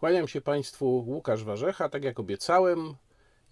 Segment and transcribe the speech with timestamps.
[0.00, 1.88] Kłaniam się Państwu, Łukasz Warzecha.
[1.88, 2.94] Tak jak obiecałem,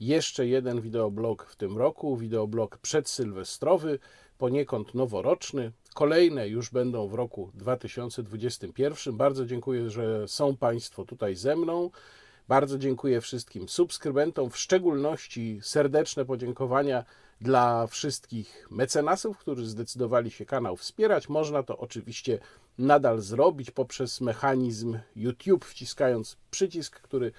[0.01, 3.99] jeszcze jeden wideoblog w tym roku, wideoblog przedsylwestrowy,
[4.39, 5.73] poniekąd noworoczny.
[5.95, 9.17] Kolejne już będą w roku 2021.
[9.17, 11.91] Bardzo dziękuję, że są Państwo tutaj ze mną.
[12.49, 17.05] Bardzo dziękuję wszystkim subskrybentom, w szczególności serdeczne podziękowania
[17.41, 21.29] dla wszystkich mecenasów, którzy zdecydowali się kanał wspierać.
[21.29, 22.39] Można to oczywiście
[22.79, 27.33] nadal zrobić poprzez mechanizm YouTube, wciskając przycisk, który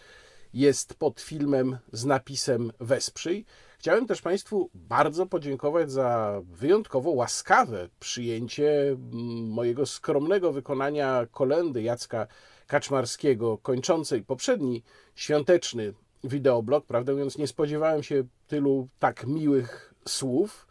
[0.54, 3.46] jest pod filmem z napisem Wesprzyj.
[3.80, 12.28] Chciałem też Państwu bardzo podziękować za wyjątkowo łaskawe przyjęcie mm, mojego skromnego wykonania kolendy Jacka
[12.68, 14.84] Kaczmarskiego, kończącej poprzedni
[15.16, 16.86] świąteczny wideoblog.
[16.86, 20.68] Prawdę mówiąc, nie spodziewałem się tylu tak miłych słów,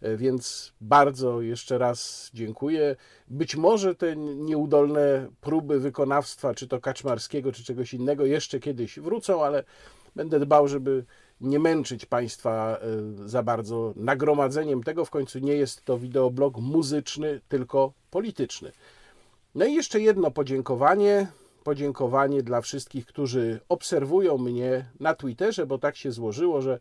[0.00, 2.96] e, więc bardzo jeszcze raz dziękuję.
[3.28, 9.44] Być może te nieudolne próby wykonawstwa, czy to Kaczmarskiego, czy czegoś innego, jeszcze kiedyś wrócą,
[9.44, 9.64] ale
[10.16, 11.04] będę dbał, żeby
[11.40, 15.04] nie męczyć Państwa e, za bardzo nagromadzeniem tego.
[15.04, 18.72] W końcu nie jest to wideoblog muzyczny, tylko polityczny.
[19.54, 21.26] No i jeszcze jedno podziękowanie.
[21.68, 26.78] Podziękowanie dla wszystkich, którzy obserwują mnie na Twitterze, bo tak się złożyło, że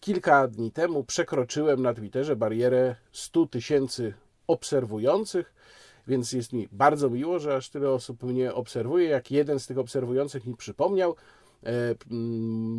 [0.00, 4.14] kilka dni temu przekroczyłem na Twitterze barierę 100 tysięcy
[4.46, 5.54] obserwujących,
[6.06, 9.08] więc jest mi bardzo miło, że aż tyle osób mnie obserwuje.
[9.08, 11.16] Jak jeden z tych obserwujących mi przypomniał,
[11.64, 11.94] e,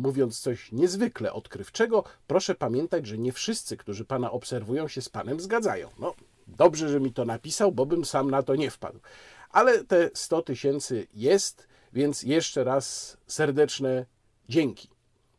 [0.02, 5.40] mówiąc coś niezwykle odkrywczego, proszę pamiętać, że nie wszyscy, którzy pana obserwują, się z panem
[5.40, 5.88] zgadzają.
[5.98, 6.14] No,
[6.46, 8.98] dobrze, że mi to napisał, bo bym sam na to nie wpadł.
[9.52, 14.06] Ale te 100 tysięcy jest, więc jeszcze raz serdeczne
[14.48, 14.88] dzięki.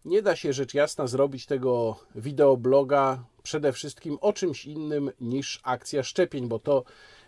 [0.05, 6.03] Nie da się rzecz jasna zrobić tego wideobloga przede wszystkim o czymś innym niż akcja
[6.03, 6.83] szczepień, bo to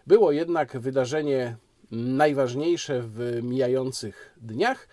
[0.08, 1.58] było jednak wydarzenie
[1.92, 4.88] najważniejsze w mijających dniach.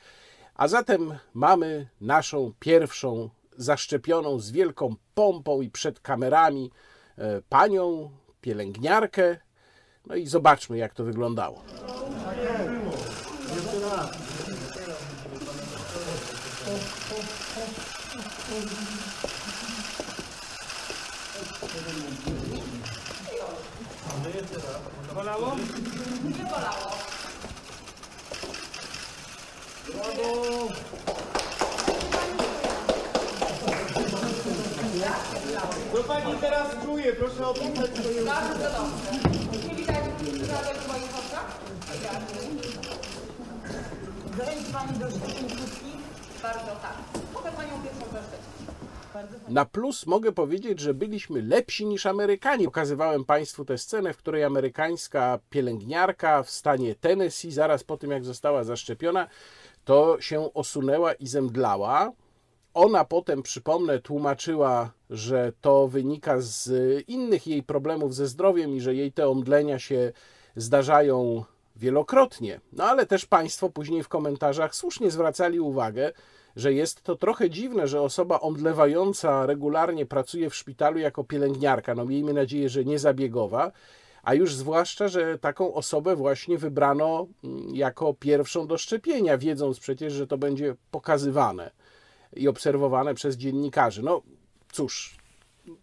[0.55, 6.71] A zatem mamy naszą pierwszą zaszczepioną z wielką pompą i przed kamerami
[7.19, 9.39] e, panią pielęgniarkę.
[10.07, 11.63] No i zobaczmy, jak to wyglądało.
[25.15, 25.57] Bolało?
[26.39, 26.93] Nie bolało.
[29.93, 30.69] Brawo!
[35.97, 37.13] Co pani teraz czuje?
[37.13, 39.42] Proszę opisać swoje Bardzo
[49.49, 52.65] Na plus mogę powiedzieć, że byliśmy lepsi niż Amerykanie.
[52.65, 58.25] Pokazywałem Państwu tę scenę, w której amerykańska pielęgniarka w stanie Tennessee, zaraz po tym jak
[58.25, 59.27] została zaszczepiona,
[59.85, 62.13] to się osunęła i zemdlała.
[62.75, 66.71] Ona potem, przypomnę, tłumaczyła, że to wynika z
[67.09, 70.13] innych jej problemów ze zdrowiem i że jej te omdlenia się
[70.57, 71.45] zdarzają
[71.77, 72.61] wielokrotnie.
[72.73, 76.13] No ale też Państwo później w komentarzach słusznie zwracali uwagę,
[76.57, 81.95] że jest to trochę dziwne, że osoba omdlewająca regularnie pracuje w szpitalu jako pielęgniarka.
[81.95, 83.73] No miejmy nadzieję, że nie zabiegowa,
[84.23, 90.13] a już zwłaszcza, że taką osobę właśnie wybrano mm, jako pierwszą do szczepienia, wiedząc przecież,
[90.13, 91.71] że to będzie pokazywane
[92.37, 94.03] i obserwowane przez dziennikarzy.
[94.03, 94.23] No
[94.73, 95.17] cóż,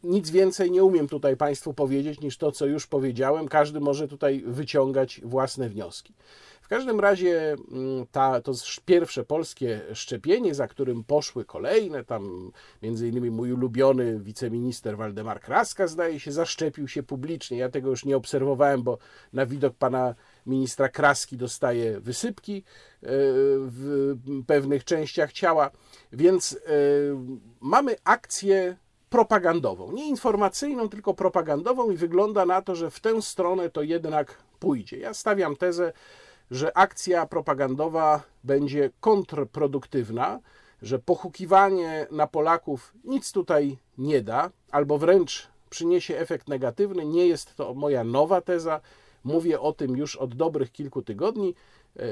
[0.03, 3.47] nic więcej nie umiem tutaj Państwu powiedzieć niż to, co już powiedziałem.
[3.47, 6.13] Każdy może tutaj wyciągać własne wnioski.
[6.61, 8.53] W każdym razie mm, ta, to
[8.85, 12.51] pierwsze polskie szczepienie, za którym poszły kolejne, tam
[12.81, 17.57] między innymi mój ulubiony wiceminister Waldemar Kraska zdaje się zaszczepił się publicznie.
[17.57, 18.97] Ja tego już nie obserwowałem, bo
[19.33, 20.15] na widok pana
[20.45, 22.63] ministra Kraski dostaje wysypki e,
[23.57, 24.15] w
[24.47, 25.71] pewnych częściach ciała,
[26.11, 26.59] więc e,
[27.61, 28.77] mamy akcję
[29.09, 29.91] propagandową.
[29.91, 34.97] Nie informacyjną, tylko propagandową, i wygląda na to, że w tę stronę to jednak pójdzie.
[34.97, 35.93] Ja stawiam tezę,
[36.51, 40.39] że akcja propagandowa będzie kontrproduktywna,
[40.81, 47.05] że pochukiwanie na Polaków nic tutaj nie da, albo wręcz przyniesie efekt negatywny.
[47.05, 48.81] Nie jest to moja nowa teza.
[49.23, 51.55] Mówię o tym już od dobrych kilku tygodni.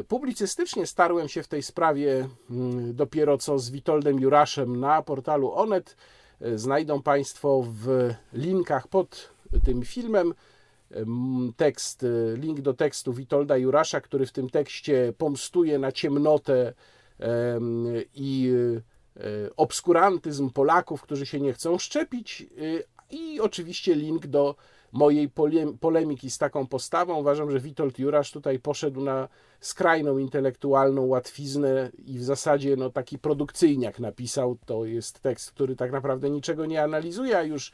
[0.08, 5.96] Publicystycznie starłem się w tej sprawie mm, dopiero co z Witoldem Juraszem na portalu Onet.
[6.56, 9.34] Znajdą Państwo w linkach pod
[9.66, 10.34] tym filmem.
[11.58, 12.06] Tekst,
[12.36, 16.74] link do tekstu Witolda Jurasza, który w tym tekście pomstuje na ciemnotę
[18.14, 18.52] i
[19.18, 19.22] e,
[19.56, 22.46] obskurantyzm Polaków, którzy się nie chcą szczepić,
[23.10, 24.56] i oczywiście link do
[24.92, 25.30] mojej
[25.80, 27.20] polemiki z taką postawą.
[27.20, 29.28] Uważam, że Witold Jurasz tutaj poszedł na
[29.60, 34.58] skrajną intelektualną łatwiznę i w zasadzie no, taki produkcyjniak napisał.
[34.66, 37.72] To jest tekst, który tak naprawdę niczego nie analizuje, a już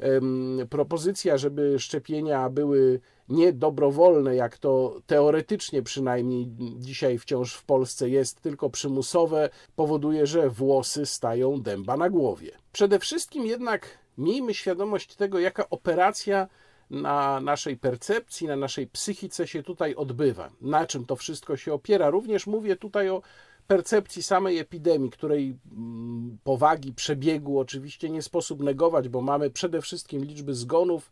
[0.00, 6.46] um, propozycja, żeby szczepienia były nie dobrowolne, jak to teoretycznie przynajmniej
[6.78, 12.50] dzisiaj wciąż w Polsce jest, tylko przymusowe, powoduje, że włosy stają dęba na głowie.
[12.72, 16.48] Przede wszystkim jednak miejmy świadomość tego, jaka operacja
[16.90, 22.10] na naszej percepcji, na naszej psychice się tutaj odbywa, na czym to wszystko się opiera.
[22.10, 23.22] Również mówię tutaj o
[23.66, 30.24] percepcji samej epidemii, której mm, powagi, przebiegu oczywiście nie sposób negować, bo mamy przede wszystkim
[30.24, 31.10] liczby zgonów,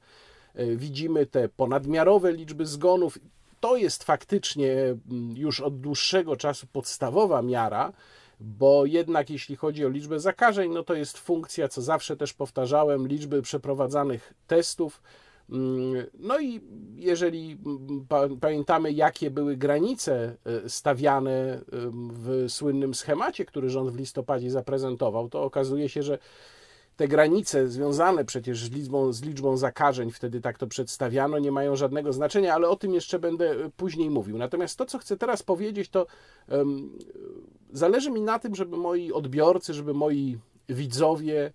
[0.55, 3.19] e, widzimy te ponadmiarowe liczby zgonów.
[3.61, 7.93] To jest faktycznie mm, już od dłuższego czasu podstawowa miara,
[8.43, 13.09] bo jednak jeśli chodzi o liczbę zakażeń, no to jest funkcja, co zawsze też powtarzałem,
[13.09, 15.03] liczby przeprowadzanych testów.
[15.51, 16.61] Mm, no i
[16.97, 17.59] jeżeli
[18.41, 21.61] pamiętamy, jakie były granice e, stawiane
[22.13, 26.19] w słynnym schemacie, który rząd w listopadzie zaprezentował, to okazuje się, że
[26.97, 31.77] te granice związane przecież z liczbą, z liczbą zakażeń, wtedy tak to przedstawiano, nie mają
[31.77, 34.39] żadnego znaczenia, ale o tym jeszcze będę e, później mówił.
[34.39, 36.07] Natomiast to, co chcę teraz powiedzieć, to
[36.49, 36.99] um,
[37.73, 40.39] zależy mi na tym, żeby moi odbiorcy, żeby moi
[40.69, 41.53] widzowie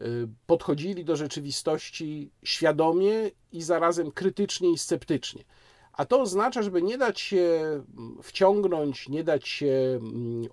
[0.00, 0.04] e,
[0.46, 5.44] podchodzili do rzeczywistości świadomie i zarazem krytycznie i sceptycznie.
[5.92, 7.60] A to oznacza, żeby nie dać się
[8.22, 10.00] wciągnąć, nie dać się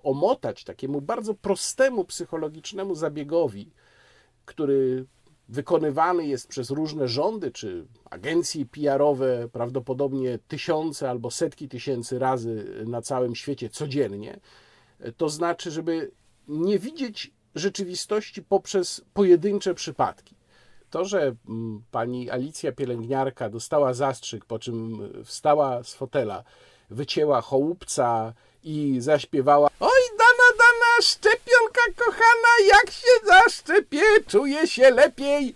[0.02, 3.70] omotać takiemu bardzo prostemu psychologicznemu zabiegowi,
[4.44, 5.06] który
[5.48, 13.02] wykonywany jest przez różne rządy czy agencje PR-owe prawdopodobnie tysiące albo setki tysięcy razy na
[13.02, 14.40] całym świecie codziennie,
[15.16, 16.10] to znaczy, żeby
[16.48, 20.34] nie widzieć rzeczywistości poprzez pojedyncze przypadki.
[20.90, 26.44] To, że mm, pani Alicja pielęgniarka dostała zastrzyk, po czym wstała z fotela,
[26.90, 28.32] wycięła chołupca
[28.62, 35.54] i zaśpiewała Oj, dana, dana, szczepionka kochana, jak się zaszczepię, czuję się lepiej.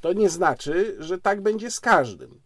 [0.00, 2.40] To nie znaczy, że tak będzie z każdym.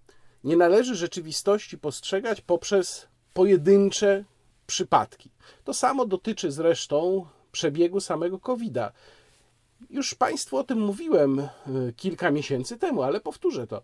[0.44, 4.24] Nie należy rzeczywistości postrzegać poprzez pojedyncze
[4.66, 5.30] przypadki.
[5.64, 8.92] To samo dotyczy zresztą przebiegu samego COVID-a.
[9.90, 11.48] Już Państwu o tym mówiłem e,
[11.96, 13.82] kilka miesięcy temu, ale powtórzę to.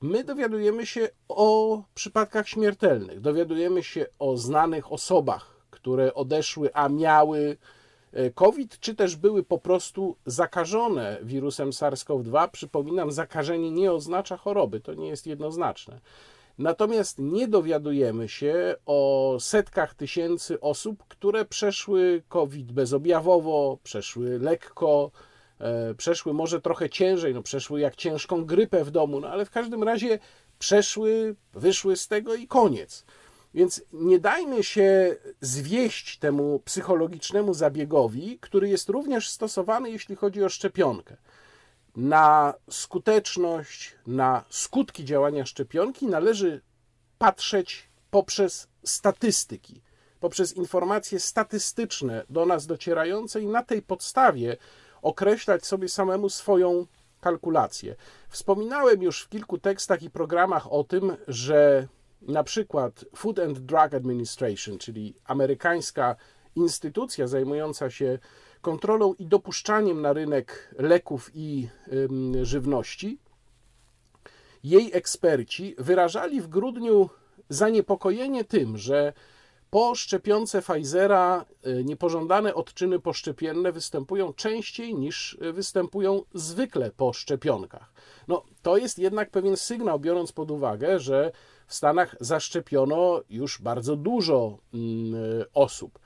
[0.00, 7.56] My dowiadujemy się o przypadkach śmiertelnych, dowiadujemy się o znanych osobach, które odeszły, a miały
[8.12, 12.50] e, COVID, czy też były po prostu zakażone wirusem SARS-CoV-2.
[12.50, 16.00] Przypominam, zakażenie nie oznacza choroby, to nie jest jednoznaczne.
[16.58, 25.10] Natomiast nie dowiadujemy się o setkach tysięcy osób, które przeszły COVID bezobjawowo, przeszły lekko,
[25.60, 29.50] e, przeszły może trochę ciężej, no przeszły jak ciężką grypę w domu, no ale w
[29.50, 30.18] każdym razie
[30.58, 33.04] przeszły, wyszły z tego i koniec.
[33.54, 40.48] Więc nie dajmy się zwieść temu psychologicznemu zabiegowi, który jest również stosowany, jeśli chodzi o
[40.48, 41.16] szczepionkę
[41.98, 46.60] na skuteczność, na skutki działania szczepionki należy
[47.18, 49.82] patrzeć poprzez statystyki,
[50.20, 54.56] poprzez informacje statystyczne do nas docierające i na tej podstawie
[55.02, 56.86] określać sobie samemu swoją
[57.20, 57.96] kalkulację.
[58.28, 61.88] Wspominałem już w kilku tekstach i programach o tym, że
[62.22, 66.16] na przykład Food and Drug Administration, czyli amerykańska
[66.54, 68.18] instytucja zajmująca się
[68.60, 71.68] kontrolą i dopuszczaniem na rynek leków i
[72.42, 73.18] żywności,
[74.64, 77.10] jej eksperci wyrażali w grudniu
[77.48, 79.12] zaniepokojenie tym, że
[79.70, 87.92] po szczepionce Pfizera y, niepożądane odczyny poszczepienne występują częściej niż występują zwykle po szczepionkach.
[88.28, 91.32] No, to jest jednak pewien sygnał, biorąc pod uwagę, że
[91.66, 95.98] w Stanach zaszczepiono już bardzo dużo mm, osób.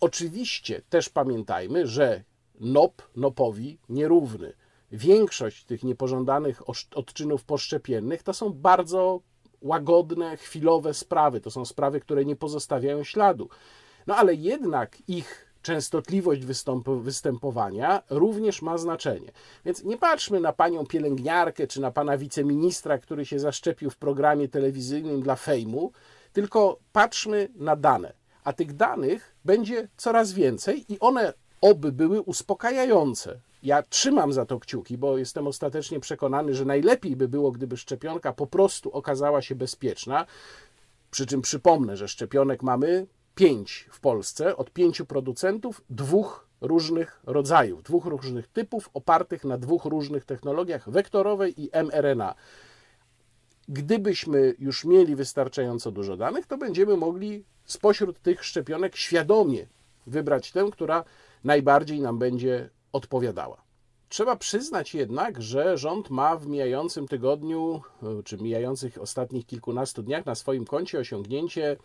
[0.00, 2.24] Oczywiście też pamiętajmy, że
[2.60, 4.52] NOP NOPowi nierówny.
[4.92, 6.62] Większość tych niepożądanych
[6.94, 9.20] odczynów poszczepiennych to są bardzo
[9.62, 11.40] łagodne, chwilowe sprawy.
[11.40, 13.48] To są sprawy, które nie pozostawiają śladu.
[14.06, 16.42] No ale jednak ich częstotliwość
[17.02, 19.32] występowania również ma znaczenie.
[19.64, 24.48] Więc nie patrzmy na panią pielęgniarkę czy na pana wiceministra, który się zaszczepił w programie
[24.48, 25.92] telewizyjnym dla fejmu,
[26.32, 28.12] tylko patrzmy na dane
[28.46, 33.40] a tych danych będzie coraz więcej i one oby były uspokajające.
[33.62, 38.32] Ja trzymam za to kciuki, bo jestem ostatecznie przekonany, że najlepiej by było, gdyby szczepionka
[38.32, 40.26] po prostu okazała się bezpieczna.
[41.10, 47.82] Przy czym przypomnę, że szczepionek mamy pięć w Polsce, od pięciu producentów, dwóch różnych rodzajów,
[47.82, 52.34] dwóch różnych typów, opartych na dwóch różnych technologiach wektorowej i mRNA.
[53.68, 59.66] Gdybyśmy już mieli wystarczająco dużo danych, to będziemy mogli spośród tych szczepionek świadomie
[60.06, 61.04] wybrać tę, która
[61.44, 63.66] najbardziej nam będzie odpowiadała.
[64.08, 67.82] Trzeba przyznać jednak, że rząd ma w mijającym tygodniu,
[68.24, 71.76] czy mijających ostatnich kilkunastu dniach na swoim koncie osiągnięcie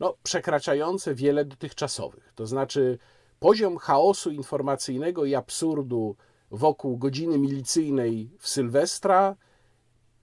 [0.00, 2.32] no, przekraczające wiele dotychczasowych.
[2.34, 2.98] To znaczy
[3.38, 6.16] poziom chaosu informacyjnego i absurdu
[6.50, 9.36] wokół godziny milicyjnej w Sylwestra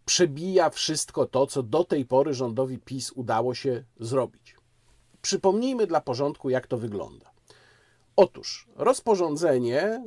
[0.06, 4.56] przebija wszystko to, co do tej pory rządowi PiS udało się zrobić.
[5.22, 7.34] Przypomnijmy dla porządku, jak to wygląda.
[8.16, 10.04] Otóż rozporządzenie e,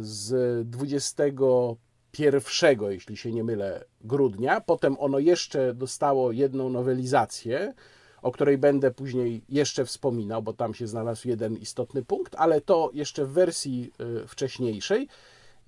[0.00, 7.74] z 21, jeśli się nie mylę, grudnia, potem ono jeszcze dostało jedną nowelizację,
[8.22, 12.90] o której będę później jeszcze wspominał, bo tam się znalazł jeden istotny punkt, ale to
[12.92, 15.08] jeszcze w wersji e, wcześniejszej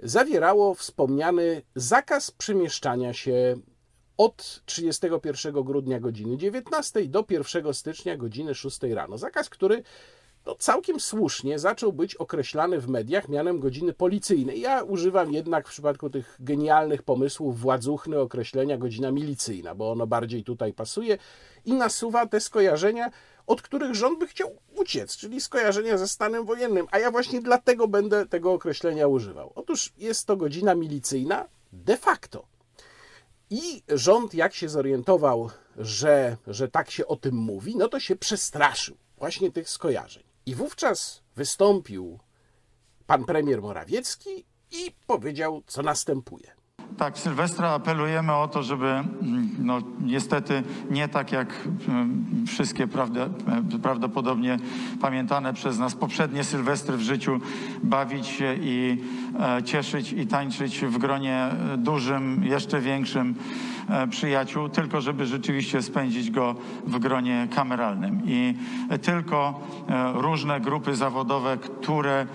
[0.02, 3.54] zawierało wspomniany zakaz przemieszczania się
[4.16, 9.18] od 31 grudnia godziny 19 do 1 stycznia godziny 6 rano.
[9.18, 9.82] Zakaz, który
[10.46, 14.60] no, całkiem słusznie zaczął być określany w mediach mianem godziny policyjnej.
[14.60, 20.44] Ja używam jednak w przypadku tych genialnych pomysłów władzuchny określenia godzina milicyjna, bo ono bardziej
[20.44, 21.18] tutaj pasuje
[21.64, 23.10] i nasuwa te skojarzenia,
[23.46, 27.88] od których rząd by chciał uciec, czyli skojarzenia ze stanem wojennym, a ja właśnie dlatego
[27.88, 29.52] będę tego określenia używał.
[29.54, 32.46] Otóż jest to godzina milicyjna de facto.
[33.50, 38.16] I rząd, jak się zorientował, że, że tak się o tym mówi, no to się
[38.16, 40.31] przestraszył właśnie tych skojarzeń.
[40.46, 42.18] I wówczas wystąpił
[43.06, 46.62] pan premier Morawiecki i powiedział, co następuje.
[46.98, 51.48] Tak, Sylwestra apelujemy o to, żeby mm, no, niestety nie tak jak
[51.88, 53.28] mm, wszystkie prawda,
[53.82, 54.58] prawdopodobnie
[55.00, 57.40] pamiętane przez nas poprzednie Sylwestry w życiu
[57.82, 59.04] bawić się i
[59.40, 63.34] e, cieszyć i tańczyć w gronie e, dużym, jeszcze większym
[63.68, 63.71] e,
[64.10, 66.54] przyjaciół, tylko żeby rzeczywiście spędzić go
[66.86, 68.22] w gronie kameralnym.
[68.26, 68.54] I
[69.02, 72.26] tylko e, różne grupy zawodowe, które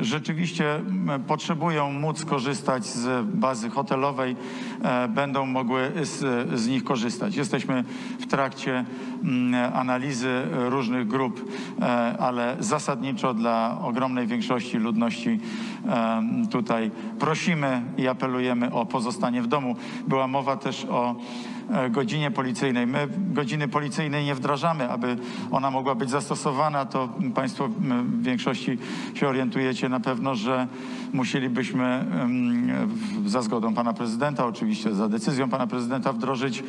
[0.00, 0.80] rzeczywiście
[1.26, 4.36] potrzebują móc korzystać z bazy hotelowej,
[4.82, 6.18] e, będą mogły z,
[6.60, 7.36] z nich korzystać.
[7.36, 7.84] Jesteśmy
[8.20, 8.84] w trakcie
[9.24, 11.50] mm, analizy różnych grup,
[11.80, 11.84] e,
[12.18, 15.40] ale zasadniczo dla ogromnej większości ludności
[15.88, 19.76] e, tutaj prosimy i apelujemy o pozostanie w domu.
[20.08, 21.14] Była mowa też o
[21.90, 22.86] godzinie policyjnej.
[22.86, 25.16] My godziny policyjnej nie wdrażamy, aby
[25.50, 28.78] ona mogła być zastosowana, to Państwo w większości
[29.14, 30.66] się orientujecie na pewno, że
[31.12, 32.06] musielibyśmy
[33.26, 36.64] za zgodą Pana Prezydenta, oczywiście za decyzją Pana Prezydenta wdrożyć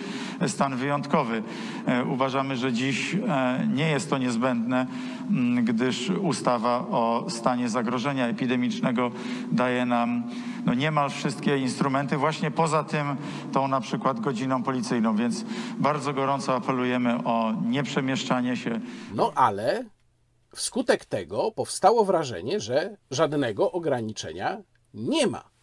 [0.48, 1.44] stan wyjątkowy.
[1.86, 4.88] E, uważamy, że dziś e, nie jest to niezbędne,
[5.64, 9.12] gdyż ustawa o stanie zagrożenia epidemicznego
[9.52, 10.24] daje nam
[10.66, 13.16] no niemal wszystkie instrumenty, właśnie poza tym
[13.52, 15.46] tą na przykład godziną policyjną, więc
[15.78, 18.80] bardzo gorąco apelujemy o nieprzemieszczanie się.
[19.16, 19.86] No ale
[20.56, 24.62] wskutek tego powstało wrażenie, że żadnego ograniczenia
[24.94, 25.54] nie ma.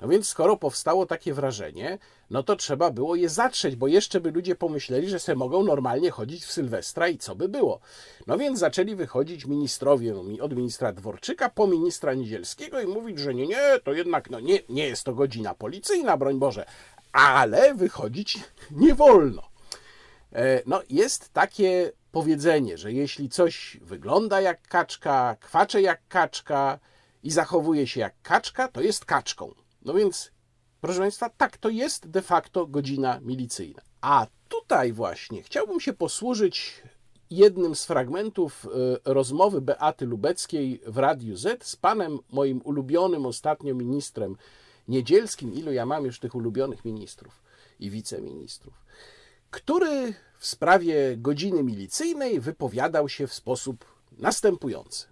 [0.00, 1.98] No więc skoro powstało takie wrażenie,
[2.30, 6.10] no to trzeba było je zatrzeć, bo jeszcze by ludzie pomyśleli, że se mogą normalnie
[6.10, 7.80] chodzić w Sylwestra i co by było.
[8.26, 13.46] No więc zaczęli wychodzić ministrowie od ministra Dworczyka po ministra Niedzielskiego i mówić, że nie,
[13.46, 16.66] nie, to jednak no nie, nie jest to godzina policyjna, broń Boże,
[17.12, 18.38] ale wychodzić
[18.70, 19.42] nie wolno.
[20.32, 26.78] E, no jest takie powiedzenie, że jeśli coś wygląda jak kaczka, kwacze jak kaczka
[27.22, 29.54] i zachowuje się jak kaczka, to jest kaczką.
[29.82, 30.30] No więc,
[30.80, 33.82] proszę Państwa, tak, to jest de facto godzina milicyjna.
[34.00, 36.82] A tutaj właśnie chciałbym się posłużyć
[37.30, 43.74] jednym z fragmentów e, rozmowy Beaty Lubeckiej w Radiu Z z panem moim ulubionym ostatnio
[43.74, 44.36] ministrem
[44.88, 45.54] Niedzielskim.
[45.54, 47.42] Ilu ja mam już tych ulubionych ministrów
[47.80, 48.83] i wiceministrów,
[49.54, 53.84] który w sprawie godziny milicyjnej wypowiadał się w sposób
[54.18, 55.06] następujący.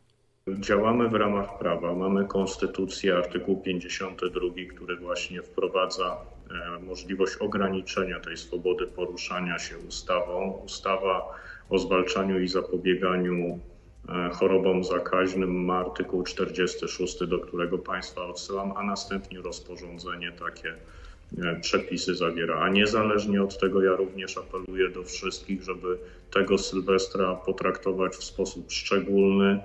[0.49, 1.95] Działamy w ramach prawa.
[1.95, 10.51] Mamy konstytucję, artykuł 52, który właśnie wprowadza e, możliwość ograniczenia tej swobody poruszania się ustawą.
[10.65, 11.35] Ustawa
[11.71, 13.59] o zwalczaniu i zapobieganiu
[14.09, 20.75] e, chorobom zakaźnym ma artykuł 46, do którego Państwa odsyłam, a następnie rozporządzenie takie
[21.61, 22.61] przepisy zawiera.
[22.61, 25.99] A niezależnie od tego, ja również apeluję do wszystkich, żeby
[26.31, 29.61] tego Sylwestra potraktować w sposób szczególny.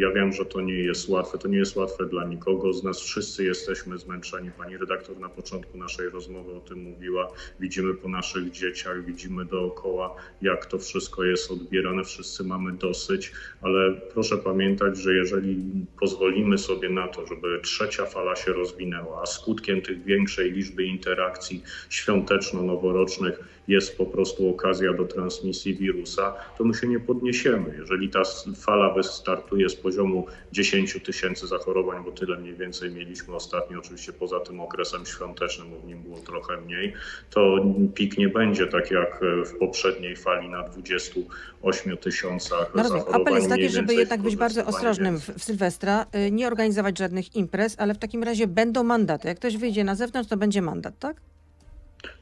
[0.00, 3.00] Ja wiem, że to nie jest łatwe, to nie jest łatwe dla nikogo z nas.
[3.00, 4.50] Wszyscy jesteśmy zmęczeni.
[4.58, 7.28] Pani redaktor na początku naszej rozmowy o tym mówiła.
[7.60, 12.04] Widzimy po naszych dzieciach, widzimy dookoła, jak to wszystko jest odbierane.
[12.04, 15.56] Wszyscy mamy dosyć, ale proszę pamiętać, że jeżeli
[16.00, 21.62] pozwolimy sobie na to, żeby trzecia fala się rozwinęła, a skutkiem tych większej liczby interakcji
[21.90, 27.74] świąteczno-noworocznych jest po prostu okazja do transmisji wirusa, to my się nie podniesiemy.
[27.78, 28.22] Jeżeli ta
[28.56, 34.40] fala wystartuje z poziomu 10 tysięcy zachorowań, bo tyle mniej więcej mieliśmy ostatnio, oczywiście poza
[34.40, 36.94] tym okresem świątecznym, w nim było trochę mniej,
[37.30, 37.64] to
[37.94, 43.22] pik nie będzie tak jak w poprzedniej fali na 28 tysiącach no zachorowań.
[43.22, 47.36] Apel jest taki, żeby jednak być bardzo ostrożnym w, w Sylwestra, y, nie organizować żadnych
[47.36, 49.28] imprez, ale w takim razie będą mandaty.
[49.28, 51.16] Jak ktoś wyjdzie na zewnątrz, to będzie mandat, tak?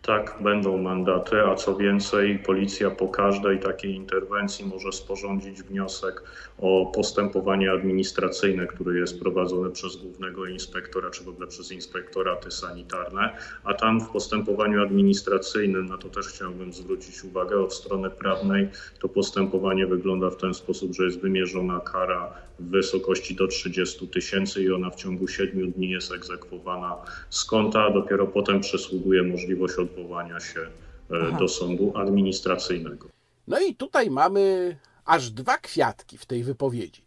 [0.03, 6.23] Tak, będą mandaty, a co więcej, policja po każdej takiej interwencji może sporządzić wniosek
[6.59, 13.37] o postępowanie administracyjne, które jest prowadzone przez głównego inspektora, czy w ogóle przez inspektoraty sanitarne,
[13.65, 18.69] a tam w postępowaniu administracyjnym, na to też chciałbym zwrócić uwagę, od strony prawnej
[19.01, 24.63] to postępowanie wygląda w ten sposób, że jest wymierzona kara w wysokości do 30 tysięcy
[24.63, 26.97] i ona w ciągu 7 dni jest egzekwowana
[27.31, 30.71] z konta, a dopiero potem przysługuje możliwość odwołania się e,
[31.11, 31.39] Aha.
[31.39, 33.09] do sądu administracyjnego.
[33.49, 37.03] No i tutaj mamy aż dwa kwiatki w tej wypowiedzi,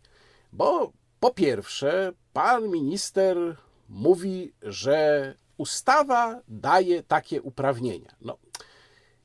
[0.54, 3.58] bo po pierwsze, pan minister
[3.90, 8.16] mówi, że ustawa daje takie uprawnienia.
[8.22, 8.38] No,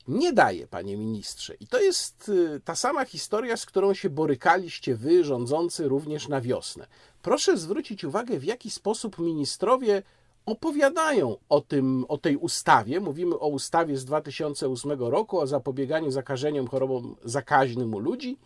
[0.09, 1.55] nie daje, panie ministrze.
[1.55, 6.40] I to jest y, ta sama historia, z którą się borykaliście wy, rządzący, również na
[6.40, 6.87] wiosnę.
[7.23, 10.02] Proszę zwrócić uwagę, w jaki sposób ministrowie
[10.47, 13.00] opowiadają o, tym, o tej ustawie.
[13.00, 18.38] Mówimy o ustawie z 2008 roku o zapobieganiu zakażeniom chorobom zakaźnym u ludzi.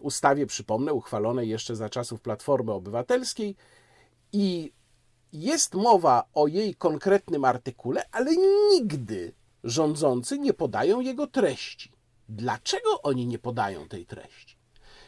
[0.00, 3.56] Ustawie, przypomnę, uchwalonej jeszcze za czasów Platformy Obywatelskiej.
[4.32, 4.72] I
[5.32, 8.30] jest mowa o jej konkretnym artykule, ale
[8.70, 9.32] nigdy
[9.64, 11.92] rządzący nie podają jego treści.
[12.28, 14.56] Dlaczego oni nie podają tej treści?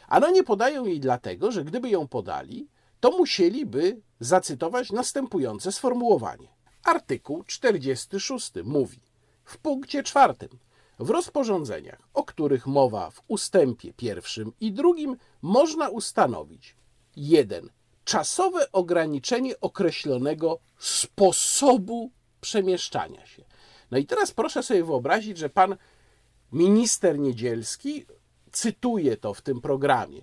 [0.07, 2.67] Ano nie podają jej dlatego, że gdyby ją podali,
[3.01, 6.47] to musieliby zacytować następujące sformułowanie.
[6.83, 8.99] Artykuł 46 mówi
[9.45, 10.49] w punkcie czwartym
[10.99, 16.75] w rozporządzeniach, o których mowa w ustępie pierwszym i drugim, można ustanowić
[17.15, 17.69] 1.
[18.03, 23.43] Czasowe ograniczenie określonego sposobu przemieszczania się.
[23.91, 25.75] No i teraz proszę sobie wyobrazić, że pan
[26.51, 28.05] minister Niedzielski
[28.51, 30.21] cytuje to w tym programie.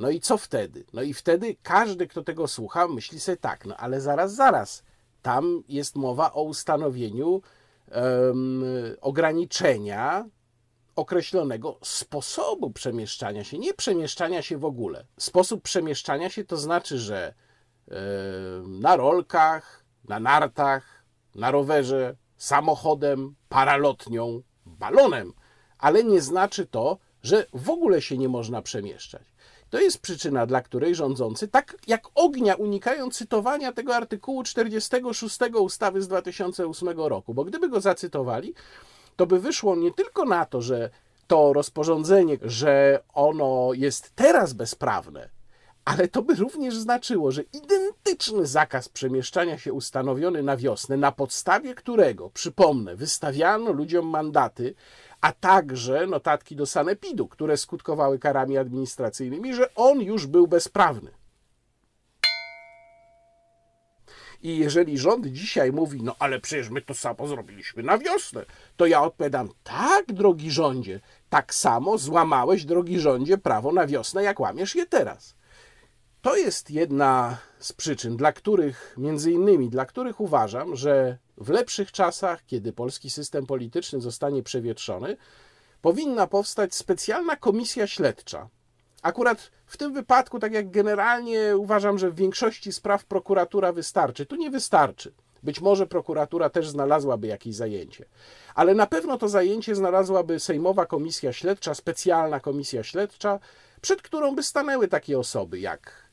[0.00, 0.84] No i co wtedy?
[0.92, 4.82] No i wtedy każdy, kto tego słucha, myśli sobie tak, no ale zaraz, zaraz.
[5.22, 7.42] Tam jest mowa o ustanowieniu
[7.92, 8.64] um,
[9.00, 10.24] ograniczenia
[10.96, 15.04] określonego sposobu przemieszczania się, nie przemieszczania się w ogóle.
[15.18, 17.34] Sposób przemieszczania się to znaczy, że
[18.66, 25.32] na rolkach, na nartach, na rowerze, samochodem, paralotnią, balonem,
[25.78, 29.29] ale nie znaczy to, że w ogóle się nie można przemieszczać.
[29.70, 36.02] To jest przyczyna, dla której rządzący, tak jak ognia, unikają cytowania tego artykułu 46 ustawy
[36.02, 38.54] z 2008 roku, bo gdyby go zacytowali,
[39.16, 40.90] to by wyszło nie tylko na to, że
[41.26, 45.28] to rozporządzenie, że ono jest teraz bezprawne,
[45.84, 51.74] ale to by również znaczyło, że identyczny zakaz przemieszczania się ustanowiony na wiosnę, na podstawie
[51.74, 54.74] którego, przypomnę, wystawiano ludziom mandaty,
[55.20, 61.10] a także notatki do sanepidu, które skutkowały karami administracyjnymi, że on już był bezprawny.
[64.42, 68.44] I jeżeli rząd dzisiaj mówi, no ale przecież my to samo zrobiliśmy na wiosnę,
[68.76, 74.40] to ja odpowiadam, tak, drogi rządzie, tak samo złamałeś, drogi rządzie, prawo na wiosnę, jak
[74.40, 75.34] łamiesz je teraz.
[76.22, 81.92] To jest jedna z przyczyn, dla których, między innymi, dla których uważam, że w lepszych
[81.92, 85.16] czasach, kiedy polski system polityczny zostanie przewietrzony,
[85.82, 88.48] powinna powstać specjalna komisja śledcza.
[89.02, 94.26] Akurat w tym wypadku, tak jak generalnie uważam, że w większości spraw prokuratura wystarczy.
[94.26, 95.12] Tu nie wystarczy.
[95.42, 98.04] Być może prokuratura też znalazłaby jakieś zajęcie,
[98.54, 103.38] ale na pewno to zajęcie znalazłaby Sejmowa Komisja Śledcza, specjalna komisja śledcza,
[103.80, 106.09] przed którą by stanęły takie osoby jak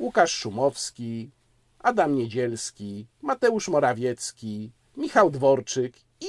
[0.00, 1.30] Łukasz Szumowski,
[1.78, 6.26] Adam Niedzielski, Mateusz Morawiecki, Michał Dworczyk i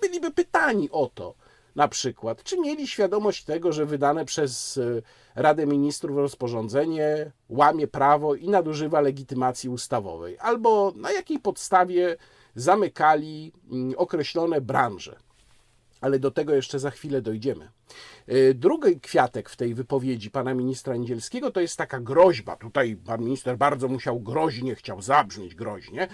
[0.00, 1.34] byliby pytani o to,
[1.76, 5.02] na przykład, czy mieli świadomość tego, że wydane przez e,
[5.34, 12.16] Radę Ministrów rozporządzenie łamie prawo i nadużywa legitymacji ustawowej, albo na jakiej podstawie
[12.54, 15.16] zamykali mm, określone branże.
[16.00, 17.70] Ale do tego jeszcze za chwilę dojdziemy.
[18.26, 22.56] E, drugi kwiatek w tej wypowiedzi pana ministra Niedzielskiego to jest taka groźba.
[22.56, 26.08] Tutaj pan minister bardzo musiał groźnie, chciał zabrzmieć groźnie,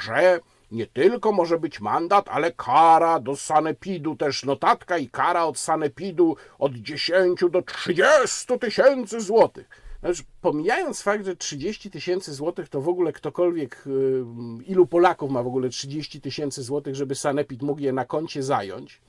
[0.00, 5.58] że nie tylko może być mandat, ale kara do sanepidu, też notatka i kara od
[5.58, 9.68] sanepidu od 10 do 30 tysięcy złotych.
[10.02, 14.24] Znaczy, pomijając fakt, że 30 tysięcy złotych to w ogóle ktokolwiek, y,
[14.66, 19.00] ilu Polaków ma w ogóle 30 tysięcy złotych, żeby sanepid mógł je na koncie zająć,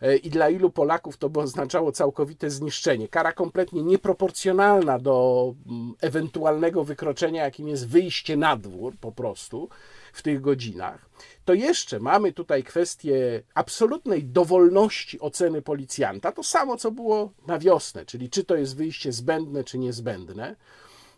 [0.00, 3.08] e, i dla ilu Polaków to by oznaczało całkowite zniszczenie.
[3.08, 9.68] Kara kompletnie nieproporcjonalna do mm, ewentualnego wykroczenia, jakim jest wyjście na dwór po prostu
[10.18, 11.10] w tych godzinach,
[11.44, 16.32] to jeszcze mamy tutaj kwestię absolutnej dowolności oceny policjanta.
[16.32, 20.56] To samo, co było na wiosnę, czyli czy to jest wyjście zbędne, czy niezbędne.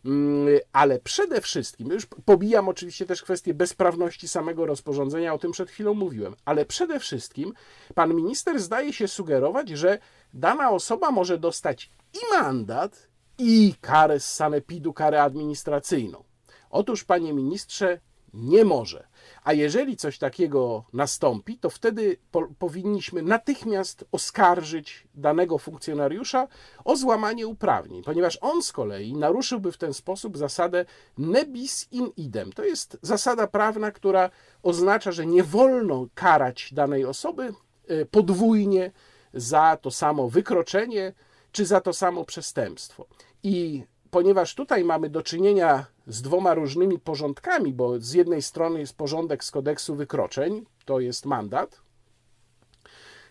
[0.05, 5.71] Mm, ale przede wszystkim, już pobijam oczywiście też kwestię bezprawności samego rozporządzenia, o tym przed
[5.71, 7.53] chwilą mówiłem, ale przede wszystkim
[7.95, 9.99] pan minister zdaje się sugerować, że
[10.35, 13.09] dana osoba może dostać i mandat,
[13.39, 16.25] i karę z sanepidu, karę administracyjną.
[16.71, 18.01] Otóż, panie ministrze,
[18.35, 19.07] nie może.
[19.45, 26.49] A jeżeli coś takiego nastąpi, to wtedy po, powinniśmy natychmiast oskarżyć danego funkcjonariusza
[26.85, 30.85] o złamanie uprawnień, ponieważ on z kolei naruszyłby w ten sposób zasadę
[31.19, 32.53] ne bis in idem.
[32.53, 34.31] To jest zasada prawna, która
[34.63, 37.53] oznacza, że nie wolno karać danej osoby
[37.89, 38.93] e, podwójnie
[39.35, 41.13] za to samo wykroczenie
[41.53, 43.07] czy za to samo przestępstwo.
[43.43, 48.97] I ponieważ tutaj mamy do czynienia z dwoma różnymi porządkami, bo z jednej strony jest
[48.97, 51.81] porządek z kodeksu wykroczeń, to jest mandat,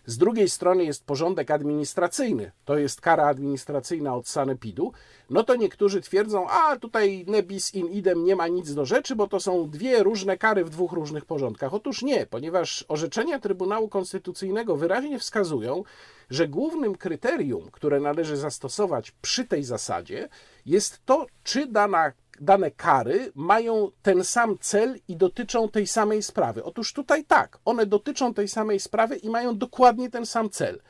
[0.06, 4.92] z drugiej strony jest porządek administracyjny, to jest kara administracyjna od sanepidu,
[5.30, 9.28] no to niektórzy twierdzą, a tutaj nebis in idem nie ma nic do rzeczy, bo
[9.28, 11.74] to są dwie różne kary w dwóch różnych porządkach.
[11.74, 15.84] Otóż nie, ponieważ orzeczenia Trybunału Konstytucyjnego wyraźnie wskazują,
[16.30, 20.28] że głównym kryterium, które należy zastosować przy tej zasadzie,
[20.66, 26.64] jest to, czy dana dane kary mają ten sam cel i dotyczą tej samej sprawy.
[26.64, 30.80] Otóż tutaj tak, one dotyczą tej samej sprawy i mają dokładnie ten sam cel.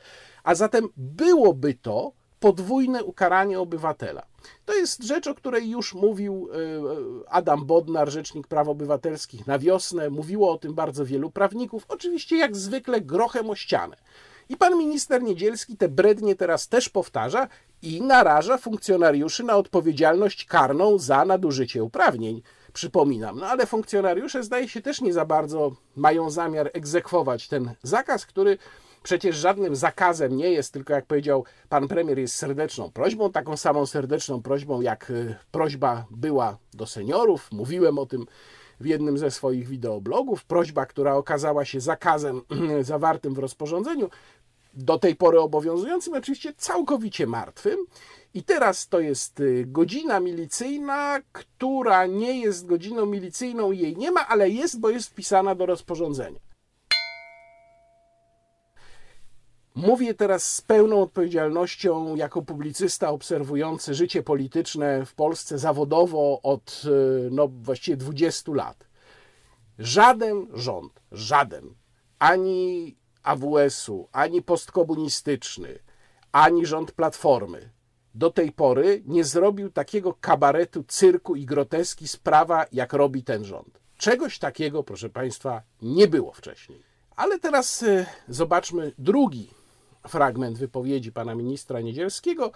[0.43, 4.25] A zatem byłoby to podwójne ukaranie obywatela.
[4.65, 6.57] To jest rzecz, o której już mówił e,
[7.29, 10.09] Adam Bodnar, rzecznik praw obywatelskich na wiosnę.
[10.09, 11.85] Mówiło o tym bardzo wielu prawników.
[11.87, 13.97] Oczywiście, jak zwykle, grochem o ścianę.
[14.49, 17.47] I pan minister Niedzielski te brednie teraz też powtarza
[17.81, 22.41] i naraża funkcjonariuszy na odpowiedzialność karną za nadużycie uprawnień.
[22.73, 28.25] Przypominam, no ale funkcjonariusze zdaje się też nie za bardzo mają zamiar egzekwować ten zakaz,
[28.25, 28.57] który
[29.03, 33.85] przecież żadnym zakazem nie jest, tylko jak powiedział pan premier, jest serdeczną prośbą, taką samą
[33.85, 37.51] serdeczną prośbą, jak y, prośba była do seniorów.
[37.51, 38.25] Mówiłem o tym
[38.81, 40.45] w jednym ze swoich wideoblogów.
[40.45, 42.41] Prośba, która okazała się zakazem
[42.81, 44.09] zawartym w rozporządzeniu,
[44.73, 47.79] do tej pory obowiązującym, oczywiście całkowicie martwym.
[48.33, 54.27] I teraz to jest y, godzina milicyjna, która nie jest godziną milicyjną, jej nie ma,
[54.27, 56.39] ale jest, bo jest wpisana do rozporządzenia.
[59.75, 67.29] Mówię teraz z pełną odpowiedzialnością jako publicysta obserwujący życie polityczne w Polsce zawodowo od y,
[67.31, 68.87] no, właściwie 20 lat.
[69.79, 71.73] Żaden rząd, żaden,
[72.19, 75.79] ani AWS-u, ani postkomunistyczny,
[76.31, 77.69] ani rząd Platformy
[78.15, 83.79] do tej pory nie zrobił takiego kabaretu, cyrku i groteski sprawa, jak robi ten rząd.
[83.97, 86.83] Czegoś takiego, proszę Państwa, nie było wcześniej.
[87.15, 89.60] Ale teraz y, zobaczmy drugi
[90.07, 92.51] fragment wypowiedzi pana ministra Niedzielskiego